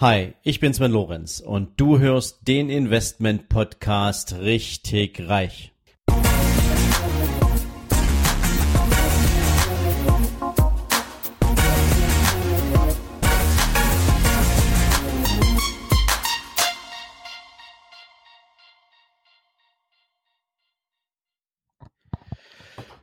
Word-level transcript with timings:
Hi, 0.00 0.32
ich 0.42 0.60
bin 0.60 0.72
Sven 0.72 0.92
Lorenz 0.92 1.40
und 1.40 1.78
du 1.78 1.98
hörst 1.98 2.48
den 2.48 2.70
Investment 2.70 3.50
Podcast 3.50 4.32
richtig 4.40 5.28
reich. 5.28 5.74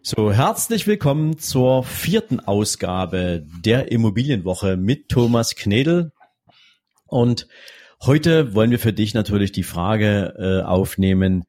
So, 0.01 0.31
herzlich 0.31 0.87
willkommen 0.87 1.37
zur 1.37 1.83
vierten 1.83 2.39
Ausgabe 2.39 3.45
der 3.63 3.91
Immobilienwoche 3.91 4.77
mit 4.77 5.09
Thomas 5.09 5.55
Knedel. 5.55 6.11
Und 7.07 7.47
heute 8.01 8.53
wollen 8.53 8.71
wir 8.71 8.79
für 8.79 8.93
dich 8.93 9.13
natürlich 9.13 9.51
die 9.51 9.63
Frage 9.63 10.33
äh, 10.37 10.65
aufnehmen, 10.65 11.45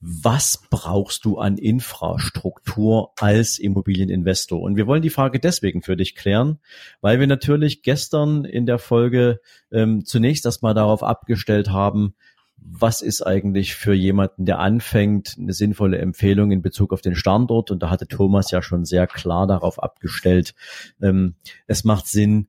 was 0.00 0.62
brauchst 0.70 1.26
du 1.26 1.38
an 1.38 1.58
Infrastruktur 1.58 3.12
als 3.18 3.58
Immobilieninvestor? 3.58 4.60
Und 4.60 4.76
wir 4.76 4.86
wollen 4.86 5.02
die 5.02 5.10
Frage 5.10 5.38
deswegen 5.38 5.82
für 5.82 5.96
dich 5.96 6.14
klären, 6.14 6.58
weil 7.02 7.20
wir 7.20 7.26
natürlich 7.26 7.82
gestern 7.82 8.46
in 8.46 8.64
der 8.64 8.78
Folge 8.78 9.40
ähm, 9.70 10.06
zunächst 10.06 10.46
erstmal 10.46 10.72
darauf 10.72 11.02
abgestellt 11.02 11.68
haben, 11.68 12.14
was 12.56 13.02
ist 13.02 13.22
eigentlich 13.22 13.74
für 13.74 13.94
jemanden, 13.94 14.46
der 14.46 14.58
anfängt, 14.58 15.36
eine 15.38 15.52
sinnvolle 15.52 15.98
Empfehlung 15.98 16.50
in 16.50 16.62
Bezug 16.62 16.92
auf 16.92 17.00
den 17.00 17.14
Standort? 17.14 17.70
Und 17.70 17.82
da 17.82 17.90
hatte 17.90 18.06
Thomas 18.06 18.50
ja 18.50 18.62
schon 18.62 18.84
sehr 18.84 19.06
klar 19.06 19.46
darauf 19.46 19.82
abgestellt, 19.82 20.54
ähm, 21.02 21.34
es 21.66 21.84
macht 21.84 22.06
Sinn, 22.06 22.48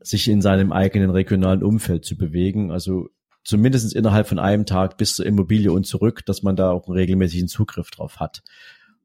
sich 0.00 0.28
in 0.28 0.40
seinem 0.40 0.72
eigenen 0.72 1.10
regionalen 1.10 1.62
Umfeld 1.62 2.04
zu 2.04 2.16
bewegen. 2.16 2.70
Also 2.70 3.08
zumindest 3.44 3.94
innerhalb 3.94 4.26
von 4.28 4.38
einem 4.38 4.66
Tag 4.66 4.96
bis 4.96 5.14
zur 5.14 5.26
Immobilie 5.26 5.72
und 5.72 5.86
zurück, 5.86 6.24
dass 6.26 6.42
man 6.42 6.56
da 6.56 6.70
auch 6.70 6.86
einen 6.86 6.96
regelmäßigen 6.96 7.48
Zugriff 7.48 7.90
drauf 7.90 8.20
hat. 8.20 8.42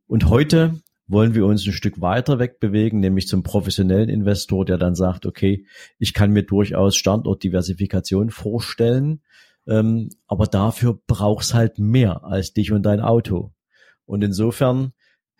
Und 0.08 0.30
heute 0.30 0.82
wollen 1.08 1.36
wir 1.36 1.46
uns 1.46 1.66
ein 1.66 1.74
Stück 1.74 2.02
weiter 2.02 2.40
wegbewegen, 2.40 3.00
nämlich 3.00 3.28
zum 3.28 3.44
professionellen 3.44 4.10
Investor, 4.10 4.66
der 4.66 4.78
dann 4.78 4.96
sagt, 4.96 5.26
okay, 5.26 5.66
ich 5.98 6.14
kann 6.14 6.32
mir 6.32 6.44
durchaus 6.44 6.96
Standortdiversifikation 6.96 8.30
vorstellen, 8.30 9.22
ähm, 9.68 10.10
aber 10.28 10.48
dafür 10.48 11.00
brauchst 11.08 11.54
halt 11.54 11.80
mehr 11.80 12.24
als 12.24 12.54
dich 12.54 12.72
und 12.72 12.84
dein 12.84 13.02
Auto. 13.02 13.54
Und 14.06 14.24
insofern 14.24 14.94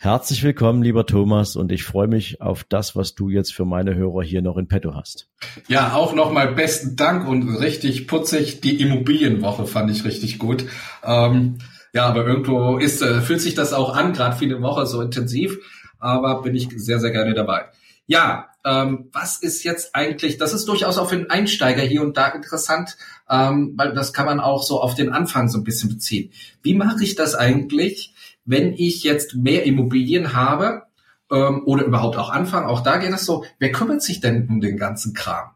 Herzlich 0.04 0.44
willkommen, 0.44 0.84
lieber 0.84 1.06
Thomas, 1.06 1.56
und 1.56 1.72
ich 1.72 1.86
freue 1.86 2.10
mich 2.10 2.42
auf 2.42 2.66
das, 2.66 2.94
was 2.94 3.16
du 3.16 3.30
jetzt 3.30 3.54
für 3.54 3.64
meine 3.64 3.96
Hörer 3.96 4.22
hier 4.22 4.42
noch 4.42 4.58
in 4.58 4.68
petto 4.68 4.94
hast. 4.96 5.30
Ja, 5.70 5.94
auch 5.94 6.14
nochmal 6.14 6.56
besten 6.56 6.98
Dank 6.98 7.26
und 7.26 7.48
richtig 7.48 8.06
putzig. 8.06 8.60
Die 8.60 8.82
Immobilienwoche 8.82 9.66
fand 9.66 9.90
ich 9.92 10.04
richtig 10.04 10.40
gut. 10.40 10.66
Ähm, 11.06 11.60
ja, 11.94 12.06
aber 12.06 12.28
irgendwo 12.28 12.80
ist, 12.80 13.02
äh, 13.02 13.22
fühlt 13.22 13.40
sich 13.40 13.56
das 13.56 13.72
auch 13.72 13.96
an, 13.96 14.12
gerade 14.12 14.36
eine 14.44 14.62
Woche 14.62 14.86
so 14.88 15.00
intensiv. 15.00 15.60
Aber 16.00 16.42
bin 16.42 16.54
ich 16.54 16.68
sehr, 16.76 17.00
sehr 17.00 17.12
gerne 17.12 17.34
dabei. 17.34 17.68
Ja, 18.06 18.50
ähm, 18.66 19.08
was 19.14 19.38
ist 19.38 19.64
jetzt 19.64 19.96
eigentlich, 19.96 20.38
das 20.38 20.52
ist 20.52 20.68
durchaus 20.68 20.98
auch 20.98 21.08
für 21.08 21.16
einen 21.16 21.30
Einsteiger 21.30 21.82
hier 21.82 22.02
und 22.02 22.18
da 22.18 22.28
interessant, 22.28 22.98
ähm, 23.30 23.76
weil 23.78 23.94
das 23.94 24.12
kann 24.12 24.26
man 24.26 24.42
auch 24.42 24.64
so 24.64 24.82
auf 24.82 24.96
den 24.96 25.14
Anfang 25.14 25.48
so 25.48 25.58
ein 25.60 25.64
bisschen 25.64 25.88
beziehen. 25.88 26.34
Wie 26.62 26.74
mache 26.74 27.02
ich 27.02 27.16
das 27.16 27.36
eigentlich? 27.36 28.13
Wenn 28.46 28.74
ich 28.74 29.04
jetzt 29.04 29.36
mehr 29.36 29.66
Immobilien 29.66 30.34
habe 30.34 30.84
ähm, 31.32 31.64
oder 31.66 31.86
überhaupt 31.86 32.18
auch 32.18 32.30
anfangen, 32.30 32.68
auch 32.68 32.82
da 32.82 32.98
geht 32.98 33.14
es 33.14 33.26
so, 33.26 33.46
wer 33.60 33.72
kümmert 33.72 34.02
sich 34.02 34.20
denn 34.20 34.48
um 34.50 34.62
den 34.62 34.78
ganzen 34.78 35.14
Kram? 35.14 35.52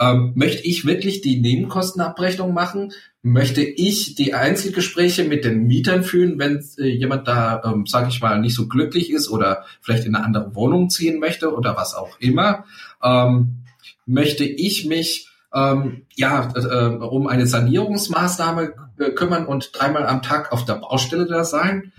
Ähm, 0.00 0.32
möchte 0.34 0.66
ich 0.66 0.84
wirklich 0.84 1.20
die 1.20 1.40
Nebenkostenabrechnung 1.40 2.52
machen? 2.52 2.92
Möchte 3.22 3.62
ich 3.62 4.16
die 4.16 4.34
Einzelgespräche 4.34 5.24
mit 5.24 5.44
den 5.44 5.66
Mietern 5.66 6.02
führen, 6.02 6.38
wenn 6.38 6.64
äh, 6.78 6.88
jemand 6.88 7.28
da, 7.28 7.62
ähm, 7.64 7.86
sage 7.86 8.08
ich 8.08 8.20
mal, 8.20 8.40
nicht 8.40 8.56
so 8.56 8.66
glücklich 8.66 9.10
ist 9.12 9.28
oder 9.28 9.64
vielleicht 9.80 10.04
in 10.04 10.16
eine 10.16 10.24
andere 10.24 10.54
Wohnung 10.56 10.90
ziehen 10.90 11.20
möchte 11.20 11.54
oder 11.54 11.76
was 11.76 11.94
auch 11.94 12.18
immer? 12.18 12.64
Ähm, 13.02 13.58
möchte 14.06 14.44
ich 14.44 14.86
mich 14.86 15.28
ähm, 15.54 16.02
ja 16.14 16.50
äh, 16.54 16.96
um 16.96 17.26
eine 17.26 17.46
Sanierungsmaßnahme 17.46 18.74
äh, 18.98 19.10
kümmern 19.10 19.46
und 19.46 19.70
dreimal 19.72 20.06
am 20.06 20.22
Tag 20.22 20.50
auf 20.52 20.64
der 20.64 20.74
Baustelle 20.74 21.26
da 21.26 21.44
sein? 21.44 21.92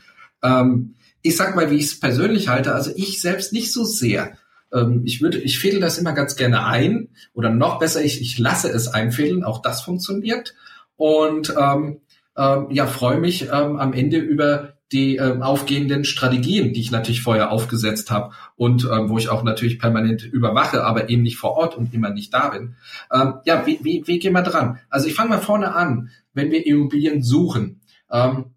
Ähm, 0.43 0.95
ich 1.21 1.37
sag 1.37 1.55
mal, 1.55 1.71
wie 1.71 1.75
ich 1.75 1.85
es 1.85 1.99
persönlich 1.99 2.49
halte, 2.49 2.75
also 2.75 2.91
ich 2.95 3.21
selbst 3.21 3.53
nicht 3.53 3.71
so 3.71 3.83
sehr. 3.83 4.37
Ähm, 4.73 5.03
ich 5.05 5.21
würde, 5.21 5.39
ich 5.39 5.59
fädel 5.59 5.79
das 5.79 5.97
immer 5.97 6.13
ganz 6.13 6.35
gerne 6.35 6.65
ein 6.65 7.09
oder 7.33 7.49
noch 7.49 7.79
besser, 7.79 8.03
ich, 8.03 8.21
ich 8.21 8.37
lasse 8.37 8.69
es 8.69 8.87
einfädeln, 8.87 9.43
auch 9.43 9.61
das 9.61 9.81
funktioniert. 9.81 10.53
Und 10.95 11.53
ähm, 11.57 12.01
ähm, 12.37 12.67
ja, 12.71 12.87
freue 12.87 13.19
mich 13.19 13.43
ähm, 13.43 13.77
am 13.77 13.93
Ende 13.93 14.17
über 14.17 14.73
die 14.91 15.15
ähm, 15.15 15.41
aufgehenden 15.41 16.05
Strategien, 16.05 16.73
die 16.73 16.81
ich 16.81 16.91
natürlich 16.91 17.23
vorher 17.23 17.51
aufgesetzt 17.51 18.11
habe 18.11 18.33
und 18.55 18.87
ähm, 18.91 19.09
wo 19.09 19.17
ich 19.17 19.29
auch 19.29 19.43
natürlich 19.43 19.79
permanent 19.79 20.23
überwache, 20.23 20.83
aber 20.83 21.09
eben 21.09 21.23
nicht 21.23 21.37
vor 21.37 21.57
Ort 21.57 21.75
und 21.75 21.93
immer 21.93 22.11
nicht 22.11 22.33
da 22.33 22.49
bin. 22.49 22.75
Ähm, 23.11 23.35
ja, 23.45 23.65
wie, 23.65 23.79
wie, 23.81 24.03
wie 24.05 24.19
gehen 24.19 24.33
wir 24.33 24.43
dran? 24.43 24.79
Also 24.89 25.07
ich 25.07 25.15
fange 25.15 25.29
mal 25.29 25.41
vorne 25.41 25.73
an, 25.73 26.11
wenn 26.33 26.51
wir 26.51 26.65
Immobilien 26.65 27.23
suchen. 27.23 27.81
Ähm, 28.11 28.52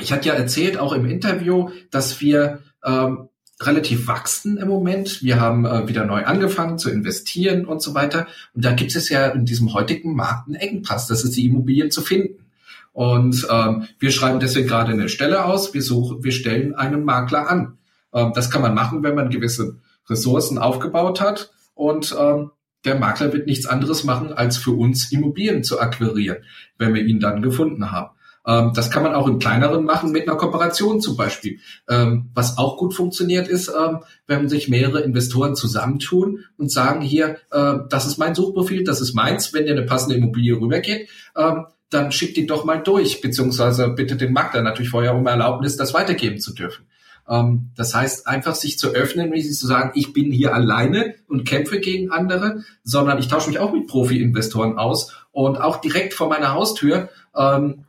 ich 0.00 0.12
hatte 0.12 0.28
ja 0.28 0.34
erzählt, 0.34 0.78
auch 0.78 0.92
im 0.92 1.06
Interview, 1.06 1.70
dass 1.90 2.20
wir 2.20 2.60
ähm, 2.84 3.28
relativ 3.60 4.06
wachsen 4.06 4.56
im 4.56 4.68
Moment. 4.68 5.22
Wir 5.22 5.40
haben 5.40 5.64
äh, 5.66 5.88
wieder 5.88 6.04
neu 6.04 6.24
angefangen 6.24 6.78
zu 6.78 6.90
investieren 6.90 7.64
und 7.64 7.82
so 7.82 7.94
weiter. 7.94 8.26
Und 8.54 8.64
da 8.64 8.72
gibt 8.72 8.94
es 8.94 9.08
ja 9.08 9.26
in 9.28 9.44
diesem 9.44 9.72
heutigen 9.74 10.14
Markt 10.14 10.46
einen 10.46 10.56
Engpass. 10.56 11.08
Das 11.08 11.24
ist 11.24 11.36
die 11.36 11.46
Immobilien 11.46 11.90
zu 11.90 12.02
finden. 12.02 12.44
Und 12.92 13.46
ähm, 13.50 13.88
wir 13.98 14.10
schreiben 14.10 14.40
deswegen 14.40 14.68
gerade 14.68 14.92
eine 14.92 15.08
Stelle 15.08 15.44
aus. 15.44 15.74
Wir 15.74 15.82
suchen, 15.82 16.24
wir 16.24 16.32
stellen 16.32 16.74
einen 16.74 17.04
Makler 17.04 17.48
an. 17.48 17.78
Ähm, 18.12 18.32
das 18.34 18.50
kann 18.50 18.62
man 18.62 18.74
machen, 18.74 19.02
wenn 19.02 19.14
man 19.14 19.30
gewisse 19.30 19.78
Ressourcen 20.08 20.58
aufgebaut 20.58 21.20
hat. 21.20 21.50
Und 21.74 22.14
ähm, 22.18 22.50
der 22.84 22.98
Makler 22.98 23.32
wird 23.32 23.46
nichts 23.46 23.66
anderes 23.66 24.04
machen, 24.04 24.32
als 24.32 24.56
für 24.56 24.70
uns 24.70 25.10
Immobilien 25.12 25.64
zu 25.64 25.80
akquirieren, 25.80 26.38
wenn 26.76 26.94
wir 26.94 27.02
ihn 27.02 27.20
dann 27.20 27.42
gefunden 27.42 27.90
haben. 27.90 28.10
Ähm, 28.48 28.72
das 28.74 28.90
kann 28.90 29.02
man 29.02 29.14
auch 29.14 29.28
im 29.28 29.38
kleineren 29.38 29.84
machen 29.84 30.10
mit 30.10 30.26
einer 30.26 30.38
Kooperation 30.38 31.00
zum 31.00 31.16
Beispiel. 31.16 31.60
Ähm, 31.88 32.30
was 32.34 32.56
auch 32.56 32.78
gut 32.78 32.94
funktioniert 32.94 33.46
ist, 33.46 33.68
ähm, 33.68 33.98
wenn 34.26 34.48
sich 34.48 34.68
mehrere 34.68 35.00
Investoren 35.00 35.54
zusammentun 35.54 36.44
und 36.56 36.72
sagen, 36.72 37.02
hier, 37.02 37.36
äh, 37.50 37.74
das 37.90 38.06
ist 38.06 38.16
mein 38.16 38.34
Suchprofil, 38.34 38.84
das 38.84 39.02
ist 39.02 39.14
meins, 39.14 39.52
wenn 39.52 39.66
dir 39.66 39.72
eine 39.72 39.84
passende 39.84 40.16
Immobilie 40.16 40.58
rübergeht, 40.58 41.10
ähm, 41.36 41.66
dann 41.90 42.10
schickt 42.10 42.36
die 42.36 42.46
doch 42.46 42.64
mal 42.64 42.82
durch, 42.82 43.20
beziehungsweise 43.20 43.88
bitte 43.88 44.16
den 44.16 44.32
Makler 44.32 44.62
natürlich 44.62 44.90
vorher 44.90 45.14
um 45.14 45.26
Erlaubnis, 45.26 45.76
das 45.76 45.94
weitergeben 45.94 46.40
zu 46.40 46.54
dürfen. 46.54 46.86
Ähm, 47.28 47.70
das 47.76 47.94
heißt, 47.94 48.26
einfach 48.26 48.54
sich 48.54 48.78
zu 48.78 48.94
öffnen, 48.94 49.32
sie 49.34 49.50
zu 49.50 49.66
sagen, 49.66 49.92
ich 49.94 50.14
bin 50.14 50.32
hier 50.32 50.54
alleine 50.54 51.14
und 51.28 51.46
kämpfe 51.46 51.80
gegen 51.80 52.10
andere, 52.10 52.64
sondern 52.82 53.18
ich 53.18 53.28
tausche 53.28 53.50
mich 53.50 53.58
auch 53.58 53.72
mit 53.72 53.86
Profi-Investoren 53.86 54.78
aus 54.78 55.12
und 55.32 55.60
auch 55.60 55.82
direkt 55.82 56.14
vor 56.14 56.28
meiner 56.28 56.54
Haustür 56.54 57.10
ähm, 57.36 57.84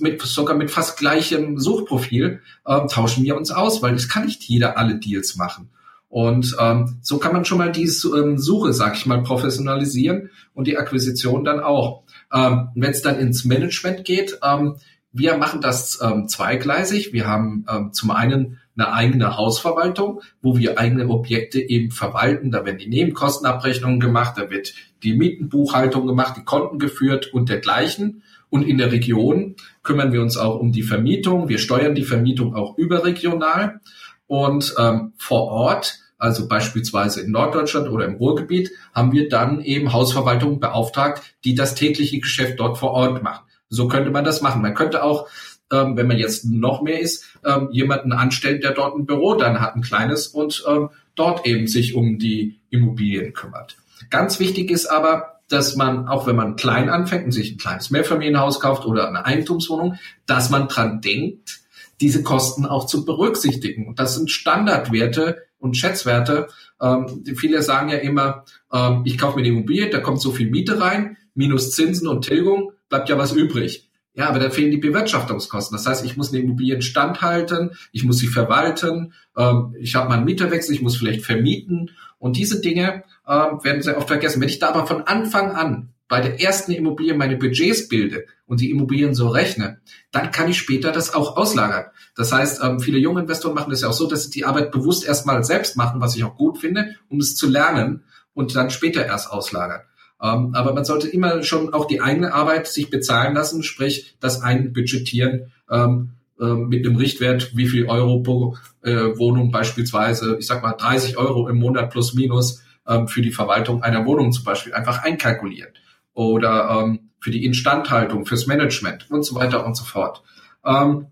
mit 0.00 0.20
sogar 0.22 0.56
mit 0.56 0.70
fast 0.70 0.98
gleichem 0.98 1.58
Suchprofil 1.58 2.40
äh, 2.64 2.86
tauschen 2.88 3.24
wir 3.24 3.36
uns 3.36 3.50
aus, 3.50 3.82
weil 3.82 3.94
es 3.94 4.08
kann 4.08 4.24
nicht 4.26 4.42
jeder 4.44 4.76
alle 4.78 4.96
Deals 4.96 5.36
machen. 5.36 5.70
Und 6.08 6.56
ähm, 6.58 6.98
so 7.02 7.18
kann 7.18 7.32
man 7.32 7.44
schon 7.44 7.58
mal 7.58 7.72
die 7.72 7.90
ähm, 8.14 8.38
Suche, 8.38 8.72
sag 8.72 8.96
ich 8.96 9.06
mal, 9.06 9.22
professionalisieren 9.22 10.30
und 10.54 10.66
die 10.66 10.78
Akquisition 10.78 11.44
dann 11.44 11.60
auch. 11.60 12.04
Ähm, 12.32 12.68
Wenn 12.74 12.90
es 12.90 13.02
dann 13.02 13.18
ins 13.18 13.44
Management 13.44 14.04
geht, 14.04 14.38
ähm, 14.42 14.76
wir 15.12 15.36
machen 15.36 15.60
das 15.60 15.98
ähm, 16.02 16.28
zweigleisig. 16.28 17.12
Wir 17.12 17.26
haben 17.26 17.64
ähm, 17.68 17.92
zum 17.92 18.10
einen 18.10 18.60
eine 18.76 18.92
eigene 18.92 19.36
Hausverwaltung, 19.36 20.20
wo 20.42 20.56
wir 20.56 20.78
eigene 20.78 21.08
Objekte 21.08 21.60
eben 21.60 21.90
verwalten. 21.90 22.50
Da 22.50 22.64
werden 22.64 22.78
die 22.78 22.88
Nebenkostenabrechnungen 22.88 24.00
gemacht, 24.00 24.34
da 24.36 24.50
wird 24.50 24.74
die 25.02 25.14
Mietenbuchhaltung 25.14 26.06
gemacht, 26.06 26.36
die 26.36 26.44
Konten 26.44 26.78
geführt 26.78 27.32
und 27.32 27.48
dergleichen. 27.48 28.22
Und 28.48 28.62
in 28.62 28.78
der 28.78 28.92
Region 28.92 29.56
kümmern 29.82 30.12
wir 30.12 30.22
uns 30.22 30.36
auch 30.36 30.58
um 30.58 30.72
die 30.72 30.82
Vermietung. 30.82 31.48
Wir 31.48 31.58
steuern 31.58 31.94
die 31.94 32.04
Vermietung 32.04 32.54
auch 32.54 32.78
überregional. 32.78 33.80
Und 34.26 34.74
ähm, 34.78 35.12
vor 35.16 35.48
Ort, 35.48 35.98
also 36.18 36.48
beispielsweise 36.48 37.20
in 37.20 37.30
Norddeutschland 37.30 37.88
oder 37.88 38.06
im 38.06 38.16
Ruhrgebiet, 38.16 38.70
haben 38.94 39.12
wir 39.12 39.28
dann 39.28 39.60
eben 39.60 39.92
Hausverwaltungen 39.92 40.60
beauftragt, 40.60 41.22
die 41.44 41.54
das 41.54 41.74
tägliche 41.74 42.20
Geschäft 42.20 42.58
dort 42.58 42.78
vor 42.78 42.92
Ort 42.92 43.22
machen. 43.22 43.44
So 43.68 43.88
könnte 43.88 44.10
man 44.10 44.24
das 44.24 44.42
machen. 44.42 44.62
Man 44.62 44.74
könnte 44.74 45.02
auch, 45.02 45.28
ähm, 45.72 45.96
wenn 45.96 46.06
man 46.06 46.18
jetzt 46.18 46.44
noch 46.44 46.82
mehr 46.82 47.00
ist, 47.00 47.24
ähm, 47.44 47.68
jemanden 47.72 48.12
anstellen, 48.12 48.60
der 48.60 48.72
dort 48.72 48.96
ein 48.96 49.06
Büro 49.06 49.34
dann 49.34 49.60
hat, 49.60 49.76
ein 49.76 49.82
kleines, 49.82 50.28
und 50.28 50.64
ähm, 50.68 50.90
dort 51.14 51.46
eben 51.46 51.66
sich 51.66 51.94
um 51.94 52.18
die 52.18 52.60
Immobilien 52.70 53.32
kümmert. 53.32 53.76
Ganz 54.10 54.38
wichtig 54.38 54.70
ist 54.70 54.86
aber, 54.86 55.40
dass 55.48 55.76
man, 55.76 56.08
auch 56.08 56.26
wenn 56.26 56.36
man 56.36 56.56
klein 56.56 56.88
anfängt 56.88 57.24
und 57.24 57.32
sich 57.32 57.52
ein 57.52 57.58
kleines 57.58 57.90
Mehrfamilienhaus 57.90 58.60
kauft 58.60 58.84
oder 58.84 59.08
eine 59.08 59.24
Eigentumswohnung, 59.24 59.96
dass 60.26 60.50
man 60.50 60.68
dran 60.68 61.00
denkt, 61.00 61.60
diese 62.00 62.22
Kosten 62.22 62.66
auch 62.66 62.86
zu 62.86 63.04
berücksichtigen. 63.04 63.86
Und 63.86 63.98
das 63.98 64.16
sind 64.16 64.30
Standardwerte 64.30 65.42
und 65.58 65.76
Schätzwerte. 65.76 66.48
Ähm, 66.80 67.24
viele 67.36 67.62
sagen 67.62 67.88
ja 67.88 67.96
immer, 67.96 68.44
ähm, 68.72 69.02
ich 69.04 69.18
kaufe 69.18 69.36
mir 69.36 69.44
eine 69.44 69.54
Immobilie, 69.54 69.88
da 69.88 70.00
kommt 70.00 70.20
so 70.20 70.32
viel 70.32 70.50
Miete 70.50 70.80
rein. 70.80 71.16
minus 71.34 71.72
Zinsen 71.72 72.08
und 72.08 72.22
Tilgung 72.22 72.72
bleibt 72.88 73.08
ja 73.08 73.18
was 73.18 73.32
übrig. 73.32 73.85
Ja, 74.16 74.30
aber 74.30 74.38
da 74.38 74.48
fehlen 74.48 74.70
die 74.70 74.78
Bewirtschaftungskosten. 74.78 75.76
Das 75.76 75.86
heißt, 75.86 76.04
ich 76.06 76.16
muss 76.16 76.32
eine 76.32 76.42
Immobilie 76.42 76.80
standhalten, 76.80 77.72
ich 77.92 78.02
muss 78.02 78.16
sie 78.16 78.28
verwalten, 78.28 79.12
ähm, 79.36 79.76
ich 79.78 79.94
habe 79.94 80.08
mal 80.08 80.16
einen 80.16 80.24
Mieterwechsel, 80.24 80.74
ich 80.74 80.80
muss 80.80 80.96
vielleicht 80.96 81.24
vermieten. 81.24 81.90
Und 82.18 82.36
diese 82.36 82.62
Dinge 82.62 83.04
äh, 83.26 83.30
werden 83.30 83.82
sehr 83.82 83.98
oft 83.98 84.08
vergessen. 84.08 84.40
Wenn 84.40 84.48
ich 84.48 84.58
da 84.58 84.70
aber 84.70 84.86
von 84.86 85.02
Anfang 85.02 85.52
an 85.52 85.90
bei 86.08 86.22
der 86.22 86.40
ersten 86.40 86.72
Immobilie 86.72 87.12
meine 87.12 87.36
Budgets 87.36 87.88
bilde 87.88 88.24
und 88.46 88.60
die 88.62 88.70
Immobilien 88.70 89.14
so 89.14 89.28
rechne, 89.28 89.80
dann 90.12 90.30
kann 90.30 90.48
ich 90.48 90.56
später 90.56 90.92
das 90.92 91.12
auch 91.12 91.36
auslagern. 91.36 91.84
Das 92.14 92.32
heißt, 92.32 92.62
ähm, 92.64 92.80
viele 92.80 92.98
junge 92.98 93.20
Investoren 93.20 93.54
machen 93.54 93.70
das 93.70 93.82
ja 93.82 93.88
auch 93.88 93.92
so, 93.92 94.06
dass 94.06 94.24
sie 94.24 94.30
die 94.30 94.46
Arbeit 94.46 94.72
bewusst 94.72 95.04
erstmal 95.04 95.44
selbst 95.44 95.76
machen, 95.76 96.00
was 96.00 96.16
ich 96.16 96.24
auch 96.24 96.36
gut 96.36 96.56
finde, 96.56 96.96
um 97.10 97.18
es 97.18 97.36
zu 97.36 97.50
lernen 97.50 98.04
und 98.32 98.56
dann 98.56 98.70
später 98.70 99.04
erst 99.04 99.30
auslagern. 99.30 99.82
Ähm, 100.22 100.54
aber 100.54 100.72
man 100.72 100.84
sollte 100.84 101.08
immer 101.08 101.42
schon 101.42 101.74
auch 101.74 101.86
die 101.86 102.00
eigene 102.00 102.32
Arbeit 102.32 102.66
sich 102.66 102.90
bezahlen 102.90 103.34
lassen, 103.34 103.62
sprich 103.62 104.16
das 104.20 104.40
Einbudgetieren 104.40 105.52
ähm, 105.70 106.12
äh, 106.40 106.44
mit 106.44 106.86
einem 106.86 106.96
Richtwert, 106.96 107.56
wie 107.56 107.66
viel 107.66 107.86
Euro 107.86 108.20
pro 108.20 108.56
äh, 108.82 109.18
Wohnung 109.18 109.50
beispielsweise, 109.50 110.36
ich 110.38 110.46
sag 110.46 110.62
mal 110.62 110.72
30 110.72 111.18
Euro 111.18 111.48
im 111.48 111.58
Monat 111.58 111.90
plus 111.90 112.14
minus 112.14 112.62
ähm, 112.86 113.08
für 113.08 113.22
die 113.22 113.32
Verwaltung 113.32 113.82
einer 113.82 114.06
Wohnung 114.06 114.32
zum 114.32 114.44
Beispiel 114.44 114.74
einfach 114.74 115.02
einkalkulieren 115.02 115.72
oder 116.14 116.82
ähm, 116.82 117.10
für 117.20 117.30
die 117.30 117.44
Instandhaltung, 117.44 118.24
fürs 118.24 118.46
Management 118.46 119.10
und 119.10 119.22
so 119.22 119.34
weiter 119.34 119.66
und 119.66 119.76
so 119.76 119.84
fort. 119.84 120.22
Ähm, 120.64 121.08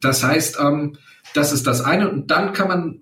das 0.00 0.22
heißt, 0.22 0.58
ähm, 0.60 0.98
das 1.34 1.52
ist 1.52 1.66
das 1.66 1.80
eine 1.80 2.10
und 2.10 2.30
dann 2.30 2.52
kann 2.52 2.68
man 2.68 3.00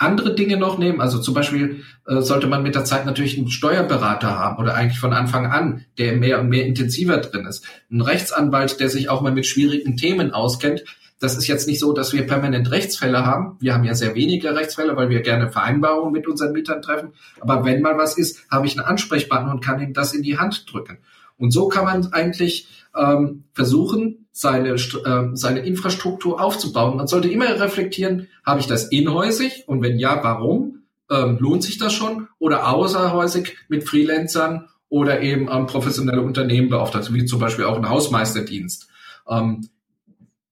andere 0.00 0.34
Dinge 0.34 0.56
noch 0.56 0.78
nehmen. 0.78 1.00
Also 1.00 1.18
zum 1.18 1.34
Beispiel 1.34 1.84
äh, 2.06 2.20
sollte 2.20 2.46
man 2.46 2.62
mit 2.62 2.74
der 2.74 2.84
Zeit 2.84 3.04
natürlich 3.04 3.36
einen 3.36 3.50
Steuerberater 3.50 4.38
haben 4.38 4.58
oder 4.58 4.74
eigentlich 4.74 4.98
von 4.98 5.12
Anfang 5.12 5.46
an, 5.46 5.84
der 5.98 6.16
mehr 6.16 6.40
und 6.40 6.48
mehr 6.48 6.64
intensiver 6.64 7.18
drin 7.18 7.46
ist. 7.46 7.64
Ein 7.90 8.00
Rechtsanwalt, 8.00 8.80
der 8.80 8.88
sich 8.88 9.08
auch 9.10 9.20
mal 9.20 9.32
mit 9.32 9.46
schwierigen 9.46 9.96
Themen 9.96 10.32
auskennt. 10.32 10.84
Das 11.20 11.36
ist 11.36 11.46
jetzt 11.48 11.68
nicht 11.68 11.80
so, 11.80 11.92
dass 11.92 12.14
wir 12.14 12.26
permanent 12.26 12.70
Rechtsfälle 12.70 13.26
haben. 13.26 13.58
Wir 13.60 13.74
haben 13.74 13.84
ja 13.84 13.94
sehr 13.94 14.14
wenige 14.14 14.54
Rechtsfälle, 14.56 14.96
weil 14.96 15.10
wir 15.10 15.20
gerne 15.20 15.50
Vereinbarungen 15.50 16.12
mit 16.12 16.26
unseren 16.26 16.52
Mietern 16.52 16.80
treffen. 16.80 17.10
Aber 17.40 17.66
wenn 17.66 17.82
mal 17.82 17.98
was 17.98 18.16
ist, 18.16 18.50
habe 18.50 18.66
ich 18.66 18.78
einen 18.78 18.86
Ansprechpartner 18.86 19.52
und 19.52 19.62
kann 19.62 19.82
ihm 19.82 19.92
das 19.92 20.14
in 20.14 20.22
die 20.22 20.38
Hand 20.38 20.64
drücken. 20.72 20.98
Und 21.36 21.52
so 21.52 21.68
kann 21.68 21.84
man 21.84 22.12
eigentlich 22.12 22.68
ähm, 22.96 23.44
versuchen, 23.52 24.26
seine, 24.32 24.70
äh, 24.70 25.30
seine 25.34 25.60
Infrastruktur 25.60 26.40
aufzubauen. 26.40 26.96
Man 26.96 27.06
sollte 27.06 27.28
immer 27.28 27.60
reflektieren, 27.60 28.28
habe 28.44 28.60
ich 28.60 28.66
das 28.66 28.84
inhäusig 28.88 29.64
und 29.66 29.82
wenn 29.82 29.98
ja, 29.98 30.22
warum? 30.22 30.82
Ähm, 31.10 31.38
lohnt 31.40 31.64
sich 31.64 31.78
das 31.78 31.92
schon? 31.92 32.28
Oder 32.38 32.72
außerhäusig 32.72 33.56
mit 33.68 33.88
Freelancern 33.88 34.68
oder 34.88 35.20
eben 35.20 35.48
ähm, 35.50 35.66
professionelle 35.66 36.22
Unternehmen 36.22 36.68
beauftragt, 36.68 37.12
wie 37.12 37.24
zum 37.24 37.40
Beispiel 37.40 37.64
auch 37.64 37.76
ein 37.76 37.88
Hausmeisterdienst. 37.88 38.88
Ähm, 39.28 39.68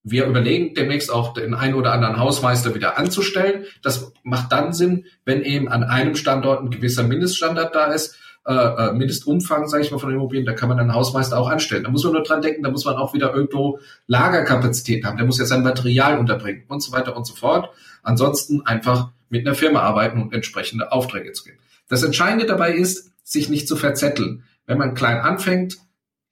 wir 0.05 0.27
überlegen 0.27 0.75
demnächst 0.75 1.13
auch 1.13 1.35
den 1.35 1.55
einen 1.55 1.75
oder 1.75 1.93
anderen 1.93 2.19
Hausmeister 2.19 2.75
wieder 2.75 2.99
anzustellen. 2.99 3.65
Das 3.83 4.13
macht 4.23 4.53
dann 4.53 4.73
Sinn, 4.73 5.07
wenn 5.25 5.43
eben 5.43 5.69
an 5.69 5.85
einem 5.85 6.15
Standort 6.15 6.63
ein 6.63 6.71
gewisser 6.71 7.03
Mindeststandard 7.03 7.75
da 7.75 7.93
ist 7.93 8.17
äh, 8.47 8.55
äh, 8.55 8.93
Mindestumfang, 8.93 9.69
sage 9.69 9.85
ich 9.85 9.91
mal, 9.91 9.99
von 9.99 10.13
Immobilien, 10.13 10.47
da 10.47 10.53
kann 10.53 10.69
man 10.69 10.79
einen 10.79 10.95
Hausmeister 10.95 11.39
auch 11.39 11.49
anstellen. 11.49 11.85
Da 11.85 11.91
muss 11.91 12.05
man 12.05 12.15
nur 12.15 12.23
dran 12.23 12.43
denken, 12.43 12.63
da 12.63 12.71
muss 12.71 12.85
man 12.85 12.97
auch 12.97 13.13
wieder 13.15 13.35
irgendwo 13.35 13.79
Lagerkapazität 14.07 15.05
haben, 15.05 15.17
der 15.17 15.27
muss 15.27 15.39
ja 15.39 15.45
sein 15.45 15.63
Material 15.63 16.19
unterbringen 16.19 16.65
und 16.69 16.83
so 16.83 16.93
weiter 16.93 17.17
und 17.17 17.27
so 17.27 17.35
fort. 17.35 17.71
Ansonsten 18.03 18.65
einfach 18.65 19.11
mit 19.29 19.47
einer 19.47 19.55
Firma 19.55 19.81
arbeiten 19.81 20.23
und 20.23 20.33
entsprechende 20.33 20.93
Aufträge 20.93 21.33
zu 21.33 21.45
geben. 21.45 21.59
Das 21.89 22.03
Entscheidende 22.03 22.47
dabei 22.47 22.73
ist, 22.73 23.13
sich 23.23 23.49
nicht 23.49 23.69
zu 23.69 23.77
verzetteln. 23.77 24.45
Wenn 24.67 24.79
man 24.79 24.95
klein 24.95 25.19
anfängt, 25.19 25.77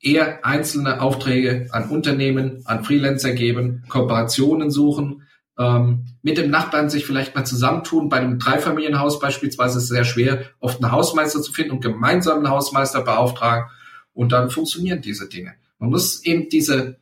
eher 0.01 0.45
einzelne 0.45 1.01
Aufträge 1.01 1.69
an 1.71 1.89
Unternehmen, 1.91 2.63
an 2.65 2.85
Freelancer 2.85 3.33
geben, 3.33 3.85
Kooperationen 3.89 4.71
suchen, 4.71 5.23
ähm, 5.59 6.07
mit 6.27 6.39
dem 6.39 6.51
Nachbarn 6.51 6.91
sich 6.91 7.07
vielleicht 7.07 7.37
mal 7.37 7.45
zusammentun. 7.45 8.09
Bei 8.09 8.17
einem 8.17 8.41
Dreifamilienhaus 8.41 9.21
beispielsweise 9.21 9.79
ist 9.79 9.85
es 9.85 9.91
sehr 9.91 10.05
schwer, 10.05 10.47
oft 10.59 10.83
einen 10.83 10.91
Hausmeister 10.91 11.41
zu 11.41 11.53
finden 11.53 11.71
und 11.71 11.83
gemeinsam 11.83 12.39
einen 12.39 12.51
Hausmeister 12.51 13.03
beauftragen. 13.03 13.71
Und 14.13 14.33
dann 14.33 14.51
funktionieren 14.51 15.01
diese 15.01 15.29
Dinge. 15.29 15.55
Man 15.79 15.91
muss 15.91 16.25
eben 16.25 16.49
diese 16.49 16.99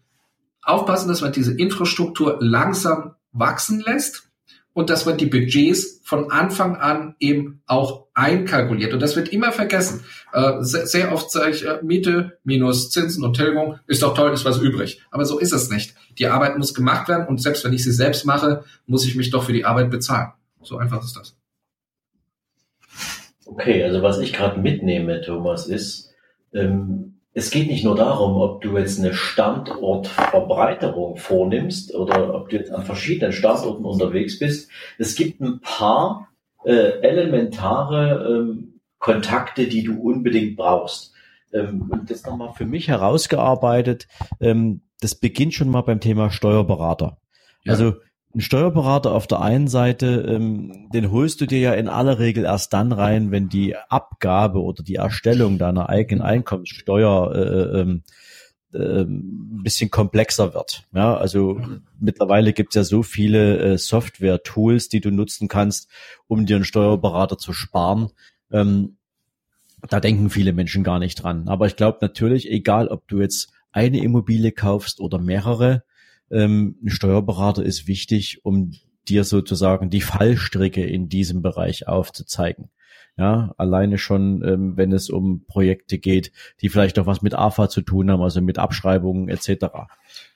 aufpassen, 0.60 1.08
dass 1.08 1.22
man 1.22 1.32
diese 1.32 1.56
Infrastruktur 1.56 2.36
langsam 2.40 3.14
wachsen 3.32 3.80
lässt 3.80 4.28
und 4.74 4.90
dass 4.90 5.06
man 5.06 5.16
die 5.16 5.26
Budgets 5.26 6.00
von 6.02 6.30
Anfang 6.30 6.76
an 6.76 7.14
eben 7.20 7.62
auch 7.66 8.08
einkalkuliert. 8.12 8.92
Und 8.92 9.00
das 9.00 9.16
wird 9.16 9.30
immer 9.30 9.52
vergessen. 9.52 10.04
Äh, 10.32 10.60
sehr, 10.60 10.86
sehr, 10.86 11.12
oft 11.12 11.30
sage 11.30 11.52
ich, 11.52 11.64
äh, 11.64 11.78
Miete 11.82 12.38
minus 12.44 12.90
Zinsen 12.90 13.24
und 13.24 13.34
Tilgung 13.34 13.78
ist 13.86 14.02
doch 14.02 14.14
toll, 14.14 14.32
ist 14.32 14.44
was 14.44 14.58
übrig. 14.58 15.00
Aber 15.10 15.24
so 15.24 15.38
ist 15.38 15.52
es 15.52 15.70
nicht. 15.70 15.94
Die 16.18 16.26
Arbeit 16.26 16.58
muss 16.58 16.74
gemacht 16.74 17.08
werden 17.08 17.26
und 17.26 17.40
selbst 17.40 17.64
wenn 17.64 17.72
ich 17.72 17.84
sie 17.84 17.92
selbst 17.92 18.26
mache, 18.26 18.64
muss 18.86 19.06
ich 19.06 19.14
mich 19.14 19.30
doch 19.30 19.44
für 19.44 19.52
die 19.52 19.64
Arbeit 19.64 19.90
bezahlen. 19.90 20.32
So 20.62 20.76
einfach 20.76 21.02
ist 21.02 21.16
das. 21.16 21.36
Okay, 23.46 23.84
also 23.84 24.02
was 24.02 24.18
ich 24.18 24.32
gerade 24.32 24.60
mitnehme, 24.60 25.20
Thomas, 25.20 25.66
ist, 25.66 26.12
ähm, 26.52 27.13
es 27.34 27.50
geht 27.50 27.69
nicht 27.69 27.84
nur 27.84 27.96
darum, 27.96 28.36
ob 28.36 28.62
du 28.62 28.78
jetzt 28.78 29.00
eine 29.00 29.12
Standortverbreiterung 29.12 31.16
vornimmst 31.16 31.92
oder 31.94 32.32
ob 32.32 32.48
du 32.48 32.56
jetzt 32.56 32.72
an 32.72 32.84
verschiedenen 32.84 33.32
Standorten 33.32 33.84
unterwegs 33.84 34.38
bist. 34.38 34.70
Es 34.98 35.16
gibt 35.16 35.40
ein 35.40 35.60
paar 35.60 36.28
äh, 36.64 37.00
elementare 37.00 38.28
ähm, 38.31 38.81
Kontakte, 39.00 39.66
die 39.66 39.82
du 39.82 40.00
unbedingt 40.00 40.56
brauchst. 40.56 41.12
Ähm, 41.52 41.90
und 41.90 42.08
das 42.08 42.25
nochmal 42.25 42.52
für 42.52 42.66
mich 42.66 42.86
herausgearbeitet, 42.86 44.06
ähm, 44.40 44.82
das 45.00 45.16
beginnt 45.16 45.54
schon 45.54 45.70
mal 45.70 45.82
beim 45.82 45.98
Thema 46.00 46.31
Steuerberater. 46.31 47.19
Ja. 47.64 47.72
Also 47.72 47.94
ein 48.34 48.40
Steuerberater 48.40 49.12
auf 49.12 49.26
der 49.26 49.40
einen 49.40 49.69
Seite, 49.69 50.26
ähm, 50.28 50.88
den 50.92 51.10
holst 51.12 51.40
du 51.40 51.46
dir 51.46 51.60
ja 51.60 51.72
in 51.75 51.88
aller 51.88 52.19
Regel 52.19 52.44
erst 52.44 52.72
dann 52.72 52.92
rein, 52.92 53.31
wenn 53.31 53.48
die 53.48 53.76
Abgabe 53.76 54.60
oder 54.60 54.82
die 54.82 54.96
Erstellung 54.96 55.58
deiner 55.58 55.88
eigenen 55.88 56.22
Einkommenssteuer 56.22 57.34
äh, 57.34 57.81
ähm, 57.81 58.02
äh, 58.72 59.02
ein 59.02 59.62
bisschen 59.62 59.90
komplexer 59.90 60.52
wird. 60.52 60.84
Ja, 60.92 61.16
also 61.16 61.60
mittlerweile 62.00 62.52
gibt 62.52 62.70
es 62.70 62.75
ja 62.75 62.84
so 62.84 63.04
viele 63.04 63.58
äh, 63.58 63.78
Software-Tools, 63.78 64.88
die 64.88 65.00
du 65.00 65.10
nutzen 65.10 65.46
kannst, 65.46 65.88
um 66.26 66.44
dir 66.44 66.56
einen 66.56 66.64
Steuerberater 66.64 67.38
zu 67.38 67.52
sparen. 67.52 68.10
Ähm, 68.50 68.96
da 69.88 70.00
denken 70.00 70.28
viele 70.28 70.52
Menschen 70.52 70.82
gar 70.82 70.98
nicht 70.98 71.22
dran. 71.22 71.48
Aber 71.48 71.66
ich 71.66 71.76
glaube 71.76 71.98
natürlich, 72.00 72.50
egal 72.50 72.88
ob 72.88 73.06
du 73.06 73.20
jetzt 73.20 73.53
eine 73.70 74.03
Immobilie 74.03 74.50
kaufst 74.50 75.00
oder 75.00 75.19
mehrere, 75.19 75.84
ähm, 76.31 76.76
ein 76.84 76.90
Steuerberater 76.90 77.64
ist 77.64 77.86
wichtig, 77.86 78.40
um 78.44 78.72
dir 79.08 79.24
sozusagen 79.24 79.90
die 79.90 80.00
Fallstricke 80.02 80.84
in 80.84 81.08
diesem 81.08 81.43
Bereich 81.43 81.88
aufzuzeigen. 81.88 82.70
Ja, 83.16 83.54
alleine 83.58 83.96
schon, 83.96 84.43
ähm, 84.44 84.76
wenn 84.76 84.90
es 84.90 85.08
um 85.08 85.44
Projekte 85.46 85.98
geht, 85.98 86.32
die 86.60 86.69
vielleicht 86.69 86.98
auch 86.98 87.06
was 87.06 87.22
mit 87.22 87.32
AFA 87.32 87.69
zu 87.69 87.81
tun 87.81 88.10
haben, 88.10 88.20
also 88.20 88.40
mit 88.40 88.58
Abschreibungen 88.58 89.28
etc. 89.28 89.66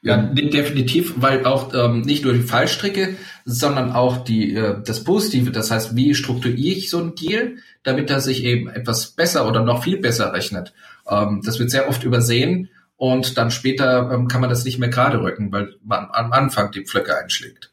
Ja, 0.01 0.17
definitiv, 0.23 1.15
weil 1.17 1.45
auch 1.45 1.75
ähm, 1.75 2.03
nicht 2.03 2.23
nur 2.23 2.35
die 2.35 2.43
Fallstricke, 2.43 3.17
sondern 3.45 3.91
auch 3.91 4.19
die 4.19 4.55
äh, 4.55 4.81
das 4.85 5.03
Positive. 5.03 5.51
Das 5.51 5.73
heißt, 5.73 5.97
wie 5.97 6.15
strukturiere 6.15 6.79
ich 6.79 6.89
so 6.89 6.99
einen 6.99 7.17
Deal, 7.17 7.57
damit 7.83 8.11
er 8.11 8.21
sich 8.21 8.45
eben 8.45 8.69
etwas 8.69 9.11
besser 9.11 9.49
oder 9.49 9.65
noch 9.65 9.83
viel 9.83 9.99
besser 9.99 10.33
rechnet. 10.33 10.73
Ähm, 11.11 11.41
das 11.45 11.59
wird 11.59 11.73
sehr 11.73 11.89
oft 11.89 12.05
übersehen 12.05 12.69
und 12.99 13.39
dann 13.39 13.51
später 13.51 14.11
ähm, 14.13 14.29
kann 14.29 14.43
man 14.43 14.51
das 14.51 14.65
nicht 14.65 14.79
mehr 14.79 14.91
gerade 14.91 15.23
rücken, 15.23 15.51
weil 15.53 15.77
man 15.83 16.09
am 16.13 16.33
Anfang 16.33 16.73
die 16.73 16.85
Pflöcke 16.85 17.17
einschlägt. 17.17 17.73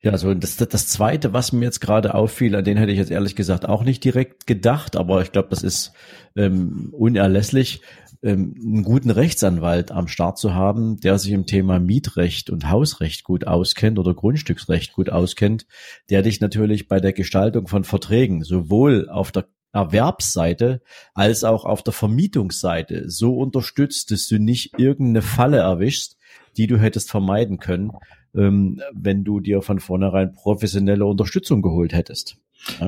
Ja, 0.00 0.16
so 0.16 0.32
das, 0.32 0.56
das 0.56 0.88
zweite, 0.88 1.32
was 1.32 1.52
mir 1.52 1.66
jetzt 1.66 1.80
gerade 1.80 2.14
auffiel, 2.14 2.56
an 2.56 2.64
den 2.64 2.78
hätte 2.78 2.92
ich 2.92 2.98
jetzt 2.98 3.10
ehrlich 3.10 3.36
gesagt 3.36 3.68
auch 3.68 3.84
nicht 3.84 4.02
direkt 4.02 4.46
gedacht, 4.46 4.96
aber 4.96 5.22
ich 5.22 5.32
glaube, 5.32 5.48
das 5.50 5.62
ist 5.62 5.92
ähm, 6.36 6.88
unerlässlich, 6.92 7.82
ähm, 8.22 8.54
einen 8.56 8.82
guten 8.82 9.10
Rechtsanwalt 9.10 9.90
am 9.90 10.08
Start 10.08 10.38
zu 10.38 10.54
haben, 10.54 10.98
der 11.00 11.18
sich 11.18 11.32
im 11.32 11.46
Thema 11.46 11.78
Mietrecht 11.78 12.48
und 12.48 12.70
Hausrecht 12.70 13.24
gut 13.24 13.46
auskennt 13.46 13.98
oder 13.98 14.14
Grundstücksrecht 14.14 14.92
gut 14.94 15.10
auskennt, 15.10 15.66
der 16.08 16.22
dich 16.22 16.40
natürlich 16.40 16.88
bei 16.88 17.00
der 17.00 17.12
Gestaltung 17.12 17.66
von 17.66 17.84
Verträgen 17.84 18.42
sowohl 18.42 19.10
auf 19.10 19.32
der 19.32 19.48
Erwerbsseite 19.72 20.80
als 21.14 21.44
auch 21.44 21.64
auf 21.64 21.82
der 21.82 21.92
Vermietungsseite 21.92 23.10
so 23.10 23.36
unterstützt, 23.36 24.10
dass 24.10 24.26
du 24.26 24.38
nicht 24.38 24.78
irgendeine 24.78 25.22
Falle 25.22 25.58
erwischst, 25.58 26.16
die 26.56 26.66
du 26.66 26.78
hättest 26.78 27.10
vermeiden 27.10 27.58
können, 27.58 27.92
ähm, 28.34 28.80
wenn 28.92 29.24
du 29.24 29.40
dir 29.40 29.62
von 29.62 29.80
vornherein 29.80 30.32
professionelle 30.32 31.06
Unterstützung 31.06 31.62
geholt 31.62 31.92
hättest. 31.92 32.38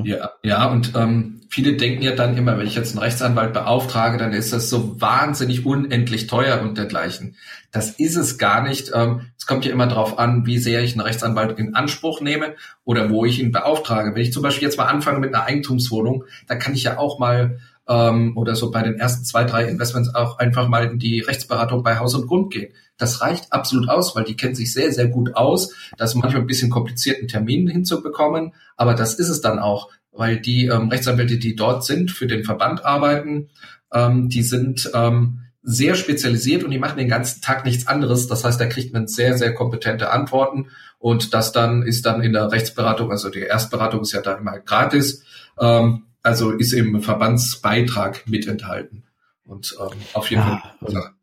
Ja, 0.05 0.33
ja, 0.43 0.67
und 0.67 0.93
ähm, 0.95 1.41
viele 1.49 1.77
denken 1.77 2.03
ja 2.03 2.15
dann 2.15 2.37
immer, 2.37 2.59
wenn 2.59 2.67
ich 2.67 2.75
jetzt 2.75 2.93
einen 2.93 3.03
Rechtsanwalt 3.03 3.53
beauftrage, 3.53 4.19
dann 4.19 4.33
ist 4.33 4.53
das 4.53 4.71
so 4.71 5.01
wahnsinnig 5.01 5.67
unendlich 5.67 6.27
teuer 6.27 6.61
und 6.61 6.79
dergleichen. 6.79 7.37
Das 7.73 7.91
ist 7.91 8.17
es 8.17 8.39
gar 8.39 8.63
nicht. 8.63 8.91
Ähm, 8.95 9.33
es 9.39 9.47
kommt 9.47 9.65
ja 9.65 9.73
immer 9.73 9.87
darauf 9.87 10.19
an, 10.19 10.47
wie 10.47 10.59
sehr 10.59 10.83
ich 10.83 10.93
einen 10.93 11.01
Rechtsanwalt 11.01 11.59
in 11.59 11.75
Anspruch 11.75 12.21
nehme 12.21 12.55
oder 12.85 13.11
wo 13.11 13.25
ich 13.25 13.41
ihn 13.41 13.53
beauftrage. 13.53 14.15
Wenn 14.15 14.23
ich 14.23 14.33
zum 14.33 14.43
Beispiel 14.43 14.67
jetzt 14.69 14.79
mal 14.79 14.87
anfange 14.87 15.19
mit 15.19 15.35
einer 15.35 15.45
Eigentumswohnung, 15.45 16.25
dann 16.47 16.59
kann 16.59 16.75
ich 16.75 16.85
ja 16.85 16.99
auch 16.99 17.19
mal 17.19 17.59
ähm, 17.89 18.37
oder 18.37 18.55
so 18.55 18.71
bei 18.71 18.83
den 18.83 18.99
ersten 18.99 19.25
zwei, 19.25 19.45
drei 19.45 19.65
Investments 19.65 20.15
auch 20.15 20.39
einfach 20.39 20.69
mal 20.69 20.85
in 20.85 20.99
die 20.99 21.21
Rechtsberatung 21.21 21.83
bei 21.83 21.99
Haus 21.99 22.15
und 22.15 22.27
Grund 22.27 22.53
gehen. 22.53 22.73
Das 23.01 23.21
reicht 23.21 23.53
absolut 23.53 23.89
aus, 23.89 24.15
weil 24.15 24.25
die 24.25 24.37
kennen 24.37 24.55
sich 24.55 24.73
sehr, 24.73 24.93
sehr 24.93 25.09
gut 25.09 25.35
aus. 25.35 25.75
Das 25.97 26.11
ist 26.11 26.17
manchmal 26.17 26.43
ein 26.43 26.47
bisschen 26.47 26.71
komplizierten 26.71 27.29
Termin 27.29 27.69
hinzubekommen, 27.69 28.55
aber 28.77 28.95
das 28.95 29.15
ist 29.15 29.29
es 29.29 29.41
dann 29.41 29.59
auch, 29.59 29.91
weil 30.13 30.39
die 30.39 30.67
ähm, 30.67 30.89
Rechtsanwälte, 30.89 31.39
die 31.39 31.57
dort 31.57 31.85
sind, 31.85 32.11
für 32.11 32.27
den 32.27 32.45
Verband 32.45 32.85
arbeiten, 32.85 33.49
ähm, 33.93 34.29
die 34.29 34.43
sind 34.43 34.91
ähm, 34.95 35.41
sehr 35.63 35.95
spezialisiert 35.95 36.65
und 36.65 36.71
die 36.71 36.79
machen 36.79 36.99
den 36.99 37.09
ganzen 37.09 37.43
Tag 37.43 37.65
nichts 37.65 37.87
anderes. 37.87 38.27
Das 38.27 38.45
heißt, 38.45 38.61
da 38.61 38.67
kriegt 38.67 38.93
man 38.93 39.07
sehr, 39.07 39.37
sehr 39.37 39.55
kompetente 39.55 40.11
Antworten 40.11 40.69
und 40.99 41.35
das 41.35 41.53
dann 41.53 41.83
ist 41.83 42.07
dann 42.07 42.23
in 42.23 42.33
der 42.33 42.51
Rechtsberatung, 42.53 43.11
also 43.11 43.31
die 43.31 43.41
Erstberatung 43.41 44.03
ist 44.03 44.13
ja 44.13 44.21
da 44.21 44.35
immer 44.35 44.59
gratis, 44.59 45.25
ähm, 45.59 46.05
also 46.23 46.51
ist 46.51 46.73
im 46.73 47.03
Verbandsbeitrag 47.03 48.29
mit 48.29 48.47
enthalten. 48.47 49.05
Und 49.45 49.75
ähm, 49.81 49.99
auf 50.13 50.31
jeden 50.31 50.43
ja, 50.43 50.63
Fall. 50.81 51.15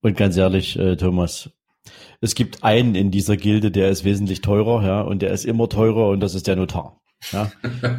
Und, 0.00 0.16
ganz 0.16 0.36
ehrlich, 0.36 0.78
äh, 0.78 0.96
Thomas, 0.96 1.50
es 2.20 2.34
gibt 2.34 2.64
einen 2.64 2.94
in 2.94 3.10
dieser 3.10 3.36
Gilde, 3.36 3.70
der 3.70 3.90
ist 3.90 4.04
wesentlich 4.04 4.40
teurer, 4.40 4.84
ja, 4.84 5.00
und 5.00 5.22
der 5.22 5.30
ist 5.30 5.44
immer 5.44 5.68
teurer 5.68 6.08
und 6.08 6.20
das 6.20 6.34
ist 6.34 6.46
der 6.46 6.56
Notar. 6.56 7.00
Ja, 7.32 7.50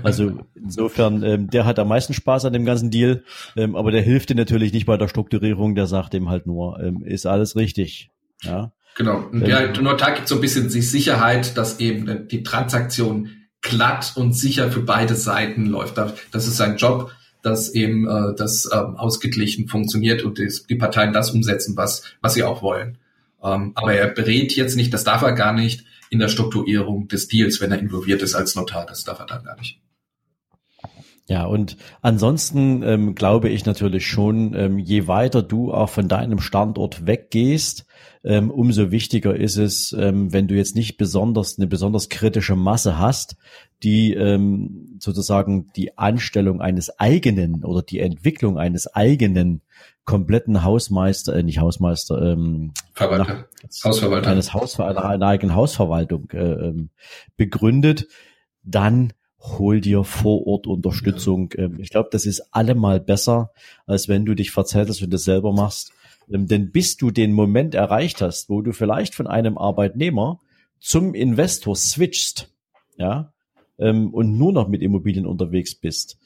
also 0.03 0.31
insofern, 0.55 1.23
ähm, 1.23 1.49
der 1.49 1.65
hat 1.65 1.77
am 1.77 1.89
meisten 1.89 2.13
Spaß 2.13 2.45
an 2.45 2.53
dem 2.53 2.63
ganzen 2.63 2.89
Deal, 2.89 3.23
ähm, 3.57 3.75
aber 3.75 3.91
der 3.91 4.01
hilft 4.01 4.29
dir 4.29 4.35
natürlich 4.35 4.71
nicht 4.71 4.85
bei 4.85 4.95
der 4.95 5.09
Strukturierung, 5.09 5.75
der 5.75 5.87
sagt 5.87 6.13
ihm 6.13 6.29
halt 6.29 6.47
nur, 6.47 6.79
ähm, 6.81 7.03
ist 7.03 7.25
alles 7.25 7.57
richtig. 7.57 8.11
Ja. 8.43 8.71
Genau. 8.95 9.17
Und 9.31 9.41
ähm, 9.41 9.47
der 9.49 9.81
Notar 9.81 10.13
gibt 10.13 10.29
so 10.29 10.35
ein 10.35 10.41
bisschen 10.41 10.69
die 10.69 10.81
Sicherheit, 10.81 11.57
dass 11.57 11.79
eben 11.81 12.27
die 12.29 12.43
Transaktion 12.43 13.29
glatt 13.61 14.13
und 14.15 14.33
sicher 14.33 14.71
für 14.71 14.81
beide 14.81 15.15
Seiten 15.15 15.65
läuft. 15.65 15.97
Das 16.31 16.47
ist 16.47 16.57
sein 16.57 16.77
Job, 16.77 17.11
dass 17.41 17.73
eben 17.73 18.07
äh, 18.07 18.35
das 18.35 18.69
ähm, 18.71 18.95
ausgeglichen 18.95 19.67
funktioniert 19.67 20.23
und 20.23 20.37
die, 20.37 20.51
die 20.69 20.75
Parteien 20.75 21.13
das 21.13 21.31
umsetzen, 21.31 21.77
was, 21.77 22.03
was 22.21 22.33
sie 22.33 22.43
auch 22.43 22.61
wollen. 22.61 22.97
Ähm, 23.43 23.71
aber 23.75 23.93
er 23.93 24.07
berät 24.07 24.53
jetzt 24.53 24.75
nicht, 24.75 24.93
das 24.93 25.03
darf 25.03 25.21
er 25.21 25.31
gar 25.33 25.53
nicht 25.53 25.85
in 26.09 26.19
der 26.19 26.27
Strukturierung 26.27 27.07
des 27.07 27.27
Deals, 27.27 27.61
wenn 27.61 27.71
er 27.71 27.79
involviert 27.79 28.21
ist 28.21 28.35
als 28.35 28.55
Notar. 28.55 28.85
Das 28.85 29.03
darf 29.03 29.19
er 29.19 29.25
dann 29.25 29.43
gar 29.43 29.57
nicht. 29.57 29.79
Ja, 31.29 31.45
und 31.45 31.77
ansonsten 32.01 32.81
ähm, 32.81 33.13
glaube 33.13 33.49
ich 33.49 33.63
natürlich 33.67 34.07
schon, 34.07 34.55
ähm, 34.55 34.79
je 34.79 35.05
weiter 35.05 35.43
du 35.43 35.71
auch 35.71 35.89
von 35.89 36.07
deinem 36.07 36.39
Standort 36.39 37.05
weggehst, 37.05 37.85
ähm, 38.23 38.49
umso 38.49 38.89
wichtiger 38.89 39.35
ist 39.35 39.57
es, 39.57 39.93
ähm, 39.93 40.33
wenn 40.33 40.47
du 40.47 40.55
jetzt 40.55 40.75
nicht 40.75 40.97
besonders 40.97 41.59
eine 41.59 41.67
besonders 41.67 42.09
kritische 42.09 42.55
Masse 42.55 42.97
hast, 42.97 43.37
die 43.83 44.15
ähm, 44.15 44.97
sozusagen 44.97 45.69
die 45.75 45.99
Anstellung 45.99 46.61
eines 46.61 46.99
eigenen 46.99 47.63
oder 47.63 47.83
die 47.83 47.99
Entwicklung 47.99 48.57
eines 48.57 48.87
eigenen 48.95 49.61
kompletten 50.05 50.63
Hausmeister, 50.63 51.35
äh, 51.35 51.43
nicht 51.43 51.59
Hausmeister, 51.59 52.19
ähm, 52.23 52.73
Verwalter, 52.93 53.45
nach, 53.61 53.83
Hausverwalter, 53.83 54.31
eines 54.31 54.51
Hausver 54.51 54.87
einer 54.87 55.27
eigenen 55.27 55.55
Hausverwaltung 55.55 56.27
äh, 56.31 56.39
ähm, 56.39 56.89
begründet, 57.37 58.07
dann 58.63 59.13
hol 59.39 59.79
dir 59.81 60.03
vor 60.03 60.45
Ort 60.47 60.67
Unterstützung. 60.67 61.53
Ähm, 61.57 61.79
ich 61.79 61.89
glaube, 61.89 62.09
das 62.11 62.25
ist 62.25 62.53
allemal 62.53 62.99
besser, 62.99 63.51
als 63.85 64.07
wenn 64.07 64.25
du 64.25 64.35
dich 64.35 64.51
verzettelst 64.51 65.01
und 65.01 65.13
das 65.13 65.23
selber 65.23 65.53
machst. 65.53 65.91
Ähm, 66.31 66.47
denn 66.47 66.71
bis 66.71 66.97
du 66.97 67.11
den 67.11 67.33
Moment 67.33 67.75
erreicht 67.75 68.21
hast, 68.21 68.49
wo 68.49 68.61
du 68.61 68.73
vielleicht 68.73 69.15
von 69.15 69.27
einem 69.27 69.57
Arbeitnehmer 69.57 70.39
zum 70.79 71.13
Investor 71.13 71.75
switchst, 71.75 72.53
ja, 72.97 73.33
ähm, 73.77 74.13
und 74.13 74.37
nur 74.37 74.51
noch 74.51 74.67
mit 74.67 74.81
Immobilien 74.81 75.25
unterwegs 75.25 75.75
bist, 75.75 76.17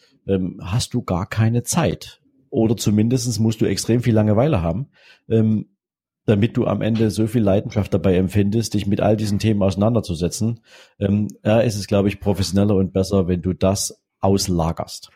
hast 0.62 0.94
du 0.94 1.02
gar 1.02 1.28
keine 1.28 1.64
Zeit. 1.64 2.22
Oder 2.50 2.78
zumindestens 2.78 3.40
musst 3.40 3.60
du 3.60 3.66
extrem 3.66 4.02
viel 4.02 4.14
Langeweile 4.14 4.62
haben, 4.62 4.88
damit 6.26 6.58
du 6.58 6.66
am 6.66 6.82
Ende 6.82 7.12
so 7.12 7.28
viel 7.28 7.42
Leidenschaft 7.42 7.94
dabei 7.94 8.16
empfindest, 8.16 8.74
dich 8.74 8.88
mit 8.88 9.02
all 9.02 9.18
diesen 9.18 9.40
Themen 9.40 9.62
auseinanderzusetzen, 9.62 10.62
ähm, 11.00 11.28
ist 11.44 11.76
es, 11.76 11.88
glaube 11.88 12.08
ich, 12.08 12.20
professioneller 12.20 12.76
und 12.76 12.94
besser, 12.94 13.28
wenn 13.28 13.42
du 13.42 13.54
das 13.54 14.02
auslagerst. 14.20 15.10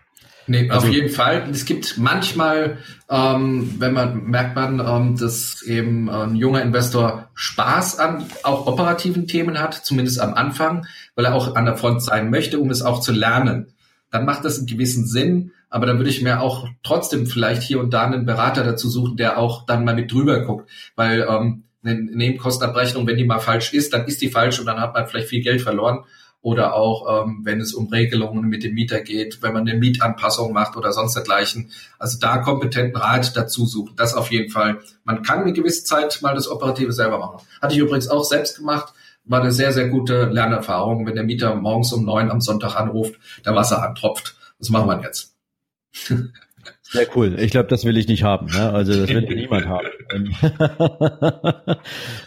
Nee, 0.47 0.69
also, 0.69 0.87
auf 0.87 0.93
jeden 0.93 1.09
Fall. 1.09 1.45
Es 1.51 1.65
gibt 1.65 1.97
manchmal, 1.97 2.77
ähm, 3.09 3.75
wenn 3.79 3.93
man 3.93 4.23
merkt 4.23 4.55
man, 4.55 4.79
ähm, 4.79 5.17
dass 5.17 5.61
eben 5.61 6.09
ein 6.09 6.35
junger 6.35 6.61
Investor 6.61 7.29
Spaß 7.33 7.99
an 7.99 8.25
auch 8.43 8.65
operativen 8.65 9.27
Themen 9.27 9.59
hat, 9.59 9.73
zumindest 9.73 10.21
am 10.21 10.33
Anfang, 10.33 10.87
weil 11.15 11.25
er 11.25 11.35
auch 11.35 11.55
an 11.55 11.65
der 11.65 11.75
Front 11.75 12.01
sein 12.01 12.29
möchte, 12.29 12.59
um 12.59 12.69
es 12.69 12.81
auch 12.81 13.01
zu 13.01 13.11
lernen. 13.11 13.73
Dann 14.09 14.25
macht 14.25 14.45
das 14.45 14.57
einen 14.57 14.67
gewissen 14.67 15.05
Sinn, 15.05 15.51
aber 15.69 15.86
dann 15.86 15.97
würde 15.97 16.09
ich 16.09 16.21
mir 16.21 16.41
auch 16.41 16.67
trotzdem 16.83 17.25
vielleicht 17.27 17.62
hier 17.62 17.79
und 17.79 17.93
da 17.93 18.05
einen 18.05 18.25
Berater 18.25 18.63
dazu 18.63 18.89
suchen, 18.89 19.17
der 19.17 19.38
auch 19.38 19.65
dann 19.65 19.83
mal 19.83 19.95
mit 19.95 20.12
drüber 20.12 20.41
guckt, 20.41 20.69
weil 20.95 21.25
ähm, 21.29 21.63
eine 21.83 22.01
Nebenkostenabrechnung, 22.01 23.07
wenn 23.07 23.17
die 23.17 23.25
mal 23.25 23.39
falsch 23.39 23.74
ist, 23.74 23.93
dann 23.93 24.05
ist 24.05 24.21
die 24.21 24.29
falsch 24.29 24.59
und 24.59 24.65
dann 24.65 24.79
hat 24.79 24.93
man 24.93 25.07
vielleicht 25.07 25.29
viel 25.29 25.41
Geld 25.41 25.62
verloren. 25.62 26.03
Oder 26.41 26.75
auch, 26.75 27.25
ähm, 27.25 27.41
wenn 27.43 27.59
es 27.59 27.74
um 27.74 27.88
Regelungen 27.88 28.47
mit 28.47 28.63
dem 28.63 28.74
Mieter 28.74 29.01
geht, 29.01 29.41
wenn 29.41 29.53
man 29.53 29.67
eine 29.67 29.77
Mietanpassung 29.77 30.53
macht 30.53 30.77
oder 30.77 30.93
sonst 30.93 31.15
dergleichen. 31.15 31.71
Also 32.00 32.19
da 32.19 32.38
kompetenten 32.38 32.95
Rat 32.95 33.36
dazu 33.36 33.65
suchen. 33.65 33.95
Das 33.97 34.13
auf 34.13 34.31
jeden 34.31 34.50
Fall. 34.50 34.79
Man 35.03 35.24
kann 35.24 35.41
eine 35.41 35.51
gewisse 35.51 35.83
Zeit 35.83 36.19
mal 36.21 36.36
das 36.36 36.47
Operative 36.47 36.93
selber 36.93 37.17
machen. 37.17 37.45
Hatte 37.62 37.74
ich 37.74 37.79
übrigens 37.79 38.07
auch 38.07 38.24
selbst 38.24 38.57
gemacht. 38.57 38.93
War 39.25 39.41
eine 39.41 39.51
sehr, 39.51 39.74
sehr 39.74 39.89
gute 39.89 40.25
Lernerfahrung, 40.25 41.05
wenn 41.05 41.15
der 41.15 41.25
Mieter 41.25 41.53
morgens 41.55 41.91
um 41.91 42.05
neun 42.05 42.31
am 42.31 42.39
Sonntag 42.39 42.75
anruft, 42.75 43.19
der 43.43 43.55
Wasser 43.55 43.83
antropft. 43.83 44.38
Was 44.59 44.69
machen 44.69 44.88
wir 44.88 45.01
jetzt? 45.01 45.37
Sehr 46.81 47.07
cool. 47.15 47.39
Ich 47.39 47.51
glaube, 47.51 47.69
das 47.69 47.85
will 47.85 47.97
ich 47.97 48.07
nicht 48.07 48.23
haben. 48.23 48.47
Ne? 48.47 48.71
Also 48.71 48.93
das 48.93 49.09
will 49.09 49.21
niemand 49.21 49.67
haben. 49.67 49.87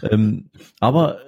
ähm, 0.10 0.50
aber 0.80 1.18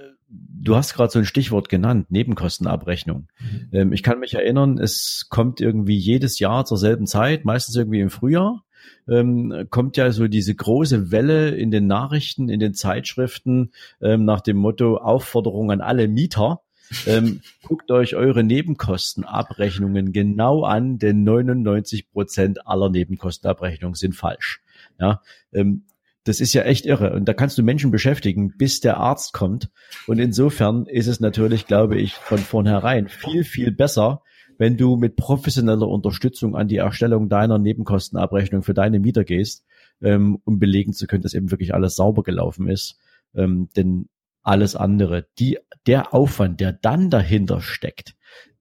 du 0.62 0.76
hast 0.76 0.94
gerade 0.94 1.11
so 1.11 1.18
ein 1.18 1.25
Stichwort 1.25 1.68
genannt, 1.68 2.11
Nebenkostenabrechnung. 2.11 3.28
Mhm. 3.40 3.68
Ähm, 3.72 3.92
ich 3.92 4.02
kann 4.02 4.20
mich 4.20 4.34
erinnern, 4.34 4.78
es 4.78 5.26
kommt 5.28 5.61
irgendwie 5.61 5.96
jedes 5.96 6.38
Jahr 6.38 6.64
zur 6.64 6.78
selben 6.78 7.06
Zeit, 7.06 7.44
meistens 7.44 7.76
irgendwie 7.76 8.00
im 8.00 8.11
Frühjahr, 8.11 8.64
ähm, 9.08 9.66
kommt 9.70 9.96
ja 9.96 10.11
so 10.12 10.28
diese 10.28 10.54
große 10.54 11.11
Welle 11.11 11.50
in 11.50 11.70
den 11.70 11.87
Nachrichten, 11.87 12.49
in 12.49 12.61
den 12.61 12.75
Zeitschriften 12.75 13.72
ähm, 14.00 14.25
nach 14.25 14.40
dem 14.40 14.56
Motto 14.56 14.96
Aufforderung 14.96 15.70
an 15.70 15.80
alle 15.80 16.08
Mieter, 16.08 16.61
ähm, 17.06 17.40
guckt 17.62 17.90
euch 17.90 18.14
eure 18.14 18.44
Nebenkostenabrechnungen 18.44 20.12
genau 20.12 20.64
an, 20.64 20.99
denn 20.99 21.25
99 21.25 22.11
Prozent 22.11 22.66
aller 22.66 22.90
Nebenkostenabrechnungen 22.90 23.94
sind 23.94 24.14
falsch. 24.14 24.61
Ja, 24.99 25.22
ähm, 25.52 25.84
das 26.25 26.40
ist 26.40 26.52
ja 26.52 26.62
echt 26.62 26.87
irre. 26.87 27.12
Und 27.14 27.26
da 27.26 27.34
kannst 27.34 27.58
du 27.58 27.62
Menschen 27.62 27.90
beschäftigen, 27.90 28.56
bis 28.56 28.80
der 28.80 28.99
Arzt 28.99 29.32
kommt. 29.32 29.70
Und 30.06 30.18
insofern 30.18 30.87
ist 30.87 31.08
es 31.08 31.20
natürlich, 31.20 31.66
glaube 31.66 31.96
ich, 32.00 32.14
von 32.14 32.38
vornherein 32.38 33.08
viel, 33.08 33.44
viel 33.44 33.72
besser, 33.72 34.22
wenn 34.58 34.76
du 34.76 34.96
mit 34.96 35.16
professioneller 35.16 35.88
Unterstützung 35.88 36.54
an 36.54 36.68
die 36.68 36.76
Erstellung 36.76 37.28
deiner 37.28 37.58
Nebenkostenabrechnung 37.58 38.62
für 38.62 38.75
deine 38.75 39.00
Mieter 39.00 39.25
gehst, 39.25 39.64
ähm, 40.00 40.38
um 40.44 40.58
belegen 40.58 40.92
zu 40.92 41.06
können, 41.06 41.22
dass 41.22 41.34
eben 41.34 41.50
wirklich 41.50 41.75
alles 41.75 41.96
sauber 41.96 42.22
gelaufen 42.22 42.68
ist. 42.68 42.99
Ähm, 43.34 43.68
denn 43.76 44.08
alles 44.42 44.76
andere. 44.76 45.26
Die, 45.38 45.58
der 45.87 46.14
Aufwand, 46.14 46.61
der 46.61 46.72
dann 46.72 47.11
dahinter 47.11 47.61
steckt, 47.61 48.14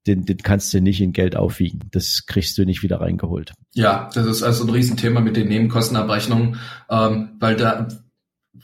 den, 0.07 0.25
den 0.25 0.38
kannst 0.38 0.73
du 0.73 0.81
nicht 0.81 1.01
in 1.01 1.13
Geld 1.13 1.35
aufwiegen. 1.35 1.81
Das 1.91 2.25
kriegst 2.25 2.57
du 2.57 2.65
nicht 2.65 2.81
wieder 2.81 3.01
reingeholt. 3.01 3.53
Ja, 3.73 4.09
das 4.13 4.25
ist 4.25 4.43
also 4.43 4.65
ein 4.65 4.69
Riesenthema 4.69 5.21
mit 5.21 5.35
den 5.35 5.47
Nebenkostenabrechnungen, 5.47 6.59
ähm, 6.89 7.29
weil 7.39 7.55
da 7.55 7.88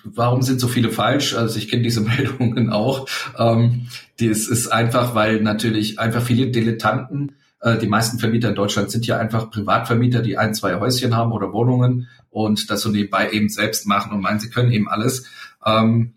Warum 0.03 0.41
sind 0.41 0.59
so 0.59 0.67
viele 0.67 0.89
falsch? 0.89 1.33
Also 1.33 1.57
ich 1.57 1.69
kenne 1.69 1.83
diese 1.83 2.01
Meldungen 2.17 2.69
auch. 2.69 3.07
Ähm, 3.37 3.87
das 4.19 4.47
ist 4.47 4.67
einfach, 4.67 5.15
weil 5.15 5.41
natürlich 5.41 5.99
einfach 5.99 6.21
viele 6.21 6.47
Dilettanten, 6.47 7.35
äh, 7.61 7.77
die 7.77 7.87
meisten 7.87 8.19
Vermieter 8.19 8.49
in 8.49 8.55
Deutschland 8.55 8.91
sind 8.91 9.07
ja 9.07 9.17
einfach 9.17 9.49
Privatvermieter, 9.49 10.21
die 10.21 10.37
ein, 10.37 10.53
zwei 10.53 10.79
Häuschen 10.79 11.15
haben 11.15 11.31
oder 11.31 11.53
Wohnungen 11.53 12.07
und 12.29 12.69
das 12.69 12.81
so 12.81 12.89
nebenbei 12.89 13.31
eben 13.31 13.49
selbst 13.49 13.87
machen 13.87 14.11
und 14.11 14.21
meinen, 14.21 14.39
sie 14.39 14.49
können 14.49 14.71
eben 14.71 14.89
alles. 14.89 15.25
Ähm, 15.65 16.13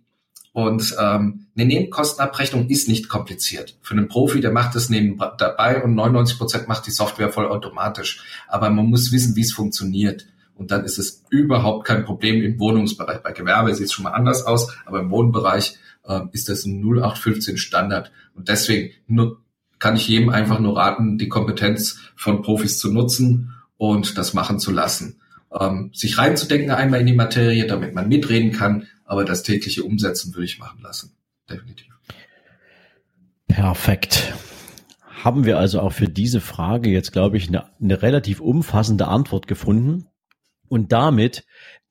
und 0.52 0.96
ähm, 0.98 1.46
eine 1.56 1.66
Nebenkostenabrechnung 1.66 2.68
ist 2.68 2.88
nicht 2.88 3.08
kompliziert. 3.08 3.76
Für 3.82 3.94
einen 3.94 4.08
Profi, 4.08 4.40
der 4.40 4.50
macht 4.50 4.74
es 4.74 4.90
neben 4.90 5.16
dabei 5.38 5.82
und 5.82 5.94
99 5.94 6.38
Prozent 6.38 6.68
macht 6.68 6.86
die 6.86 6.90
Software 6.90 7.30
vollautomatisch. 7.30 8.22
Aber 8.48 8.68
man 8.70 8.86
muss 8.86 9.12
wissen, 9.12 9.36
wie 9.36 9.42
es 9.42 9.52
funktioniert. 9.52 10.26
Und 10.54 10.72
dann 10.72 10.84
ist 10.84 10.98
es 10.98 11.22
überhaupt 11.30 11.86
kein 11.86 12.04
Problem 12.04 12.42
im 12.42 12.58
Wohnungsbereich. 12.58 13.22
Bei 13.22 13.32
Gewerbe 13.32 13.74
sieht 13.74 13.86
es 13.86 13.92
schon 13.92 14.02
mal 14.02 14.10
anders 14.10 14.44
aus, 14.44 14.74
aber 14.84 15.00
im 15.00 15.10
Wohnbereich 15.10 15.78
äh, 16.04 16.20
ist 16.32 16.48
das 16.48 16.66
ein 16.66 16.82
0815 16.82 17.56
Standard. 17.56 18.10
Und 18.34 18.48
deswegen 18.48 18.90
nur, 19.06 19.40
kann 19.78 19.96
ich 19.96 20.08
jedem 20.08 20.30
einfach 20.30 20.58
nur 20.58 20.76
raten, 20.76 21.16
die 21.16 21.28
Kompetenz 21.28 22.00
von 22.16 22.42
Profis 22.42 22.78
zu 22.78 22.92
nutzen 22.92 23.54
und 23.76 24.18
das 24.18 24.34
machen 24.34 24.58
zu 24.58 24.72
lassen. 24.72 25.20
Ähm, 25.58 25.90
sich 25.94 26.18
reinzudenken 26.18 26.70
einmal 26.70 27.00
in 27.00 27.06
die 27.06 27.14
Materie, 27.14 27.66
damit 27.66 27.94
man 27.94 28.08
mitreden 28.08 28.52
kann, 28.52 28.86
aber 29.10 29.24
das 29.24 29.42
tägliche 29.42 29.82
Umsetzen 29.82 30.32
würde 30.34 30.44
ich 30.44 30.60
machen 30.60 30.82
lassen. 30.82 31.16
Definitiv. 31.50 31.88
Perfekt. 33.48 34.32
haben 35.24 35.44
wir 35.44 35.58
also 35.58 35.80
auch 35.80 35.92
für 35.92 36.06
diese 36.06 36.40
Frage 36.40 36.90
jetzt, 36.90 37.10
glaube 37.10 37.36
ich, 37.36 37.48
eine, 37.48 37.64
eine 37.80 38.02
relativ 38.02 38.40
umfassende 38.40 39.08
Antwort 39.08 39.48
gefunden. 39.48 40.06
Und 40.68 40.92
damit 40.92 41.44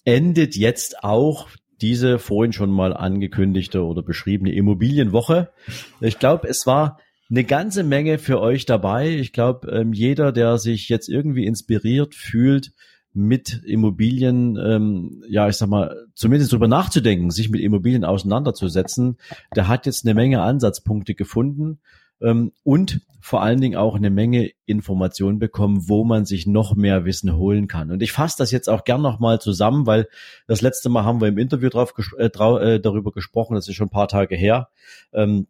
endet 0.05 0.55
jetzt 0.55 1.03
auch 1.03 1.49
diese 1.81 2.19
vorhin 2.19 2.53
schon 2.53 2.71
mal 2.71 2.95
angekündigte 2.95 3.83
oder 3.83 4.01
beschriebene 4.01 4.53
Immobilienwoche. 4.53 5.51
Ich 5.99 6.19
glaube, 6.19 6.47
es 6.47 6.65
war 6.65 7.01
eine 7.29 7.43
ganze 7.43 7.83
Menge 7.83 8.17
für 8.17 8.39
euch 8.39 8.65
dabei. 8.65 9.09
Ich 9.09 9.33
glaube, 9.33 9.69
ähm, 9.69 9.91
jeder, 9.91 10.31
der 10.31 10.57
sich 10.57 10.87
jetzt 10.87 11.09
irgendwie 11.09 11.45
inspiriert 11.45 12.15
fühlt, 12.15 12.71
mit 13.13 13.61
Immobilien, 13.65 14.57
ähm, 14.57 15.23
ja, 15.27 15.47
ich 15.47 15.57
sag 15.57 15.69
mal, 15.69 16.05
zumindest 16.13 16.51
drüber 16.51 16.67
nachzudenken, 16.67 17.31
sich 17.31 17.49
mit 17.49 17.61
Immobilien 17.61 18.05
auseinanderzusetzen, 18.05 19.17
der 19.55 19.67
hat 19.67 19.85
jetzt 19.85 20.05
eine 20.05 20.13
Menge 20.13 20.41
Ansatzpunkte 20.41 21.15
gefunden 21.15 21.79
ähm, 22.21 22.51
und 22.63 23.01
vor 23.21 23.41
allen 23.41 23.59
Dingen 23.59 23.77
auch 23.77 23.95
eine 23.95 24.09
Menge 24.09 24.51
Informationen 24.65 25.39
bekommen, 25.39 25.89
wo 25.89 26.03
man 26.03 26.25
sich 26.25 26.47
noch 26.47 26.75
mehr 26.75 27.03
Wissen 27.05 27.35
holen 27.35 27.67
kann. 27.67 27.91
Und 27.91 28.01
ich 28.01 28.11
fasse 28.11 28.37
das 28.37 28.51
jetzt 28.51 28.69
auch 28.69 28.85
gern 28.85 29.01
nochmal 29.01 29.41
zusammen, 29.41 29.85
weil 29.85 30.07
das 30.47 30.61
letzte 30.61 30.89
Mal 30.89 31.03
haben 31.03 31.19
wir 31.19 31.27
im 31.27 31.37
Interview 31.37 31.69
drauf, 31.69 31.93
äh, 32.17 32.25
äh, 32.25 32.79
darüber 32.79 33.11
gesprochen, 33.11 33.55
das 33.55 33.67
ist 33.67 33.75
schon 33.75 33.87
ein 33.87 33.91
paar 33.91 34.07
Tage 34.07 34.35
her. 34.35 34.69
Ähm, 35.11 35.47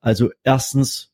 also 0.00 0.30
erstens, 0.44 1.12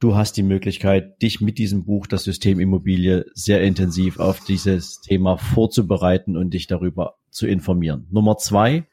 du 0.00 0.14
hast 0.14 0.36
die 0.36 0.42
Möglichkeit, 0.42 1.20
dich 1.22 1.40
mit 1.40 1.58
diesem 1.58 1.84
Buch, 1.84 2.06
das 2.06 2.24
System 2.24 2.60
Immobilie, 2.60 3.26
sehr 3.34 3.62
intensiv 3.62 4.18
auf 4.18 4.40
dieses 4.40 5.00
Thema 5.00 5.36
vorzubereiten 5.36 6.36
und 6.36 6.54
dich 6.54 6.66
darüber 6.66 7.16
zu 7.30 7.46
informieren. 7.46 8.06
Nummer 8.10 8.36
zwei, 8.36 8.86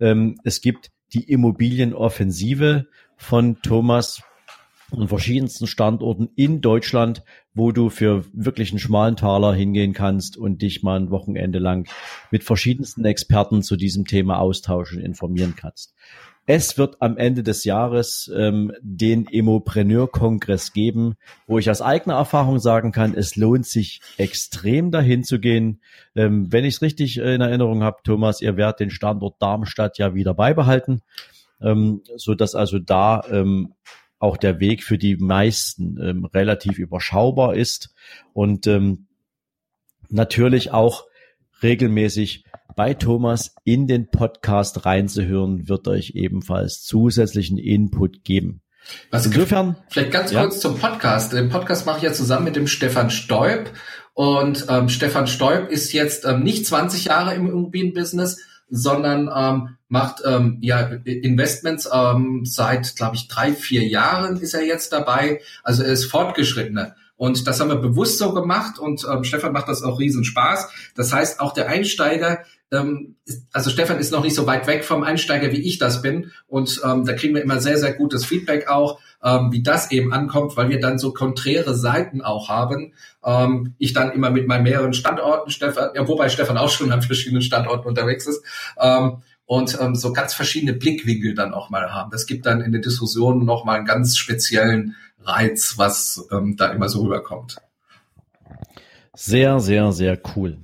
ähm, 0.00 0.38
es 0.44 0.60
gibt 0.60 0.90
die 1.12 1.30
Immobilienoffensive 1.30 2.86
von 3.16 3.60
Thomas 3.62 4.22
an 4.90 5.08
verschiedensten 5.08 5.66
Standorten 5.66 6.30
in 6.34 6.60
Deutschland, 6.62 7.22
wo 7.52 7.72
du 7.72 7.90
für 7.90 8.24
wirklich 8.32 8.70
einen 8.70 8.78
schmalen 8.78 9.16
Taler 9.16 9.52
hingehen 9.52 9.92
kannst 9.92 10.36
und 10.36 10.62
dich 10.62 10.82
mal 10.82 10.98
ein 10.98 11.10
Wochenende 11.10 11.58
lang 11.58 11.88
mit 12.30 12.42
verschiedensten 12.42 13.04
Experten 13.04 13.62
zu 13.62 13.76
diesem 13.76 14.06
Thema 14.06 14.38
austauschen, 14.38 15.00
informieren 15.00 15.54
kannst. 15.56 15.94
Es 16.50 16.78
wird 16.78 17.02
am 17.02 17.18
Ende 17.18 17.42
des 17.42 17.64
Jahres 17.64 18.32
ähm, 18.34 18.72
den 18.80 19.26
Immopreneur-Kongress 19.26 20.72
geben, 20.72 21.16
wo 21.46 21.58
ich 21.58 21.68
aus 21.68 21.82
eigener 21.82 22.14
Erfahrung 22.14 22.58
sagen 22.58 22.90
kann, 22.90 23.12
es 23.12 23.36
lohnt 23.36 23.66
sich 23.66 24.00
extrem 24.16 24.90
dahin 24.90 25.24
zu 25.24 25.40
gehen. 25.40 25.82
Ähm, 26.16 26.50
wenn 26.50 26.64
ich 26.64 26.76
es 26.76 26.82
richtig 26.82 27.18
in 27.18 27.42
Erinnerung 27.42 27.82
habe, 27.82 27.98
Thomas, 28.02 28.40
ihr 28.40 28.56
werdet 28.56 28.80
den 28.80 28.88
Standort 28.88 29.42
Darmstadt 29.42 29.98
ja 29.98 30.14
wieder 30.14 30.32
beibehalten, 30.32 31.02
ähm, 31.60 32.00
so 32.16 32.34
dass 32.34 32.54
also 32.54 32.78
da 32.78 33.24
ähm, 33.30 33.74
auch 34.18 34.38
der 34.38 34.58
Weg 34.58 34.84
für 34.84 34.96
die 34.96 35.18
meisten 35.18 36.00
ähm, 36.00 36.24
relativ 36.24 36.78
überschaubar 36.78 37.56
ist 37.56 37.94
und 38.32 38.66
ähm, 38.66 39.08
natürlich 40.08 40.72
auch 40.72 41.04
regelmäßig 41.62 42.44
bei 42.78 42.94
Thomas 42.94 43.56
in 43.64 43.88
den 43.88 44.08
Podcast 44.08 44.86
reinzuhören, 44.86 45.68
wird 45.68 45.88
euch 45.88 46.12
ebenfalls 46.14 46.84
zusätzlichen 46.84 47.58
Input 47.58 48.22
geben. 48.22 48.60
Was 49.10 49.26
Insofern, 49.26 49.74
vielleicht 49.90 50.12
ganz 50.12 50.32
kurz 50.32 50.54
ja. 50.54 50.60
zum 50.60 50.78
Podcast. 50.78 51.32
Den 51.32 51.48
Podcast 51.48 51.86
mache 51.86 51.96
ich 51.96 52.04
ja 52.04 52.12
zusammen 52.12 52.44
mit 52.44 52.54
dem 52.54 52.68
Stefan 52.68 53.10
Stoib. 53.10 53.72
Und 54.14 54.66
ähm, 54.68 54.88
Stefan 54.88 55.26
Stoib 55.26 55.70
ist 55.70 55.92
jetzt 55.92 56.24
ähm, 56.24 56.44
nicht 56.44 56.66
20 56.66 57.06
Jahre 57.06 57.34
im 57.34 57.48
Immobilienbusiness, 57.48 58.38
sondern 58.70 59.28
ähm, 59.34 59.76
macht 59.88 60.22
ähm, 60.24 60.58
ja 60.60 60.82
Investments 61.04 61.88
ähm, 61.92 62.44
seit, 62.44 62.94
glaube 62.94 63.16
ich, 63.16 63.26
drei, 63.26 63.54
vier 63.54 63.88
Jahren 63.88 64.40
ist 64.40 64.54
er 64.54 64.64
jetzt 64.64 64.92
dabei. 64.92 65.40
Also 65.64 65.82
er 65.82 65.90
ist 65.90 66.04
fortgeschrittener. 66.04 66.94
Und 67.18 67.48
das 67.48 67.58
haben 67.58 67.68
wir 67.68 67.76
bewusst 67.76 68.18
so 68.18 68.32
gemacht 68.32 68.78
und 68.78 69.04
ähm, 69.12 69.24
Stefan 69.24 69.52
macht 69.52 69.66
das 69.66 69.82
auch 69.82 69.98
riesen 69.98 70.24
Spaß. 70.24 70.68
Das 70.94 71.12
heißt, 71.12 71.40
auch 71.40 71.52
der 71.52 71.66
Einsteiger, 71.66 72.44
ähm, 72.72 73.16
ist, 73.24 73.46
also 73.52 73.70
Stefan 73.70 73.98
ist 73.98 74.12
noch 74.12 74.22
nicht 74.22 74.34
so 74.34 74.46
weit 74.46 74.66
weg 74.66 74.84
vom 74.84 75.02
Einsteiger, 75.02 75.52
wie 75.52 75.62
ich 75.62 75.78
das 75.78 76.02
bin. 76.02 76.32
Und 76.46 76.80
ähm, 76.84 77.04
da 77.04 77.14
kriegen 77.14 77.34
wir 77.34 77.42
immer 77.42 77.60
sehr, 77.60 77.78
sehr 77.78 77.94
gutes 77.94 78.24
Feedback 78.24 78.68
auch, 78.68 79.00
ähm, 79.22 79.52
wie 79.52 79.62
das 79.62 79.90
eben 79.90 80.12
ankommt, 80.12 80.56
weil 80.56 80.68
wir 80.68 80.80
dann 80.80 80.98
so 80.98 81.12
konträre 81.12 81.74
Seiten 81.74 82.20
auch 82.20 82.48
haben. 82.48 82.94
Ähm, 83.24 83.74
ich 83.78 83.92
dann 83.92 84.12
immer 84.12 84.30
mit 84.30 84.46
meinen 84.46 84.64
mehreren 84.64 84.92
Standorten, 84.92 85.50
Stefan, 85.50 85.90
ja, 85.94 86.06
wobei 86.06 86.28
Stefan 86.28 86.58
auch 86.58 86.70
schon 86.70 86.92
an 86.92 87.02
verschiedenen 87.02 87.42
Standorten 87.42 87.88
unterwegs 87.88 88.26
ist. 88.26 88.42
Ähm, 88.78 89.22
und 89.46 89.78
ähm, 89.80 89.94
so 89.94 90.12
ganz 90.12 90.34
verschiedene 90.34 90.74
Blickwinkel 90.74 91.34
dann 91.34 91.54
auch 91.54 91.70
mal 91.70 91.90
haben. 91.90 92.10
Das 92.10 92.26
gibt 92.26 92.44
dann 92.44 92.60
in 92.60 92.70
der 92.70 92.82
Diskussion 92.82 93.46
noch 93.46 93.64
mal 93.64 93.76
einen 93.76 93.86
ganz 93.86 94.18
speziellen 94.18 94.94
Reiz, 95.22 95.74
was 95.78 96.28
ähm, 96.30 96.56
da 96.56 96.70
immer 96.70 96.90
so 96.90 97.02
rüberkommt. 97.02 97.56
Sehr, 99.14 99.58
sehr, 99.58 99.90
sehr 99.92 100.18
cool. 100.36 100.58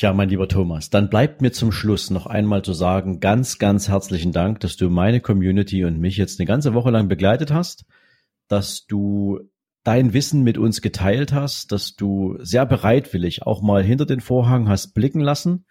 Ja, 0.00 0.12
mein 0.12 0.28
lieber 0.28 0.46
Thomas, 0.46 0.90
dann 0.90 1.10
bleibt 1.10 1.42
mir 1.42 1.50
zum 1.50 1.72
Schluss 1.72 2.10
noch 2.10 2.26
einmal 2.26 2.62
zu 2.62 2.72
sagen, 2.72 3.18
ganz, 3.18 3.58
ganz 3.58 3.88
herzlichen 3.88 4.30
Dank, 4.30 4.60
dass 4.60 4.76
du 4.76 4.90
meine 4.90 5.20
Community 5.20 5.84
und 5.84 5.98
mich 5.98 6.16
jetzt 6.16 6.38
eine 6.38 6.46
ganze 6.46 6.72
Woche 6.72 6.90
lang 6.90 7.08
begleitet 7.08 7.52
hast, 7.52 7.84
dass 8.46 8.86
du 8.86 9.40
dein 9.82 10.12
Wissen 10.12 10.44
mit 10.44 10.56
uns 10.56 10.82
geteilt 10.82 11.32
hast, 11.32 11.72
dass 11.72 11.96
du 11.96 12.36
sehr 12.38 12.64
bereitwillig 12.64 13.42
auch 13.42 13.60
mal 13.60 13.82
hinter 13.82 14.06
den 14.06 14.20
Vorhang 14.20 14.68
hast 14.68 14.94
blicken 14.94 15.20
lassen. 15.20 15.66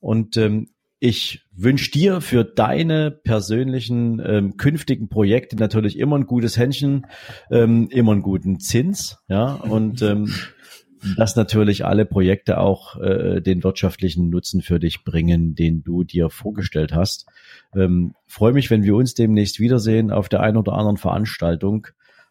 Und 0.00 0.38
ähm, 0.38 0.70
ich 0.98 1.44
wünsche 1.52 1.90
dir 1.90 2.22
für 2.22 2.44
deine 2.44 3.10
persönlichen 3.10 4.22
ähm, 4.24 4.56
künftigen 4.56 5.10
Projekte 5.10 5.56
natürlich 5.56 5.98
immer 5.98 6.16
ein 6.16 6.24
gutes 6.24 6.56
Händchen, 6.56 7.06
ähm, 7.50 7.88
immer 7.90 8.12
einen 8.12 8.22
guten 8.22 8.58
Zins, 8.58 9.18
ja, 9.28 9.52
und 9.52 10.00
ähm, 10.00 10.32
dass 11.16 11.36
natürlich 11.36 11.84
alle 11.84 12.06
Projekte 12.06 12.58
auch 12.58 13.00
äh, 13.00 13.40
den 13.40 13.62
wirtschaftlichen 13.62 14.30
Nutzen 14.30 14.62
für 14.62 14.78
dich 14.78 15.04
bringen, 15.04 15.54
den 15.54 15.82
du 15.82 16.04
dir 16.04 16.30
vorgestellt 16.30 16.94
hast. 16.94 17.26
Ähm, 17.74 18.14
Freue 18.26 18.52
mich, 18.52 18.70
wenn 18.70 18.82
wir 18.82 18.94
uns 18.96 19.14
demnächst 19.14 19.60
wiedersehen 19.60 20.10
auf 20.10 20.28
der 20.28 20.40
einen 20.40 20.56
oder 20.56 20.72
anderen 20.72 20.96
Veranstaltung. 20.96 21.88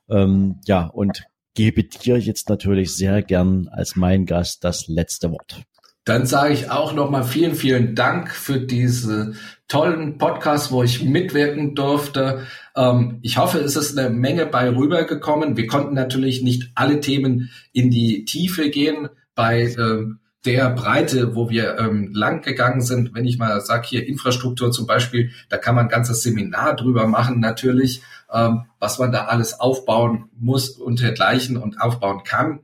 Ähm, 0.10 0.60
ja, 0.65 0.86
und 0.86 1.23
gebe 1.54 1.84
dir 1.84 2.17
jetzt 2.17 2.49
natürlich 2.49 2.95
sehr 2.95 3.21
gern 3.23 3.67
als 3.69 3.95
mein 3.95 4.25
Gast 4.25 4.63
das 4.63 4.88
letzte 4.88 5.32
Wort. 5.32 5.63
Dann 6.05 6.27
sage 6.27 6.53
ich 6.53 6.69
auch 6.69 6.93
nochmal 6.93 7.23
vielen, 7.23 7.55
vielen 7.55 7.95
Dank 7.95 8.31
für 8.31 8.59
diese 8.59 9.33
tollen 9.67 10.19
Podcast, 10.19 10.71
wo 10.71 10.83
ich 10.83 11.03
mitwirken 11.03 11.73
durfte. 11.73 12.45
Ähm, 12.75 13.17
ich 13.23 13.37
hoffe, 13.37 13.57
es 13.57 13.75
ist 13.75 13.97
eine 13.97 14.11
Menge 14.11 14.45
bei 14.45 14.69
rübergekommen. 14.69 15.57
Wir 15.57 15.65
konnten 15.65 15.95
natürlich 15.95 16.43
nicht 16.43 16.71
alle 16.75 16.99
Themen 16.99 17.49
in 17.73 17.89
die 17.89 18.23
Tiefe 18.25 18.69
gehen 18.69 19.09
bei 19.33 19.73
ähm, 19.79 20.19
der 20.45 20.69
Breite, 20.69 21.35
wo 21.35 21.49
wir 21.49 21.79
ähm, 21.79 22.11
lang 22.13 22.41
gegangen 22.41 22.81
sind. 22.81 23.15
Wenn 23.15 23.25
ich 23.25 23.39
mal 23.39 23.59
sage, 23.61 23.87
hier 23.87 24.07
Infrastruktur 24.07 24.71
zum 24.71 24.85
Beispiel, 24.85 25.31
da 25.49 25.57
kann 25.57 25.73
man 25.73 25.85
ein 25.85 25.89
ganzes 25.89 26.21
Seminar 26.21 26.75
drüber 26.75 27.07
machen 27.07 27.39
natürlich, 27.39 28.03
ähm, 28.31 28.65
was 28.79 28.99
man 28.99 29.11
da 29.11 29.25
alles 29.25 29.59
aufbauen 29.59 30.29
muss 30.37 30.69
und 30.69 31.01
dergleichen 31.01 31.57
und 31.57 31.81
aufbauen 31.81 32.21
kann. 32.23 32.59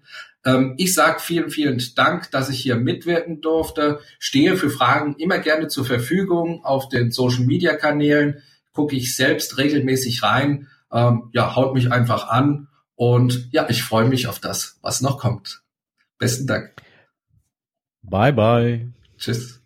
Ähm, 0.46 0.76
ich 0.78 0.94
sage 0.94 1.20
vielen, 1.20 1.52
vielen 1.52 1.82
Dank, 1.96 2.32
dass 2.32 2.50
ich 2.50 2.60
hier 2.60 2.76
mitwirken 2.76 3.42
durfte. 3.42 4.00
Stehe 4.20 4.58
für 4.58 4.70
Fragen 4.70 5.16
immer 5.18 5.40
gerne 5.40 5.68
zur 5.68 5.86
Verfügung 5.86 6.64
auf 6.64 6.90
den 6.90 7.12
Social-Media-Kanälen. 7.12 8.42
Gucke 8.74 8.96
ich 8.96 9.16
selbst 9.16 9.58
regelmäßig 9.58 10.24
rein. 10.24 10.68
Ähm, 10.92 11.30
ja, 11.34 11.56
haut 11.56 11.74
mich 11.74 11.92
einfach 11.92 12.30
an. 12.30 12.68
Und 12.96 13.50
ja, 13.52 13.70
ich 13.70 13.84
freue 13.84 14.08
mich 14.08 14.28
auf 14.28 14.40
das, 14.40 14.78
was 14.82 15.02
noch 15.02 15.20
kommt. 15.20 15.62
Besten 16.18 16.48
Dank. 16.48 16.74
Bye, 18.04 18.34
bye. 18.34 18.92
Tschüss. 19.18 19.61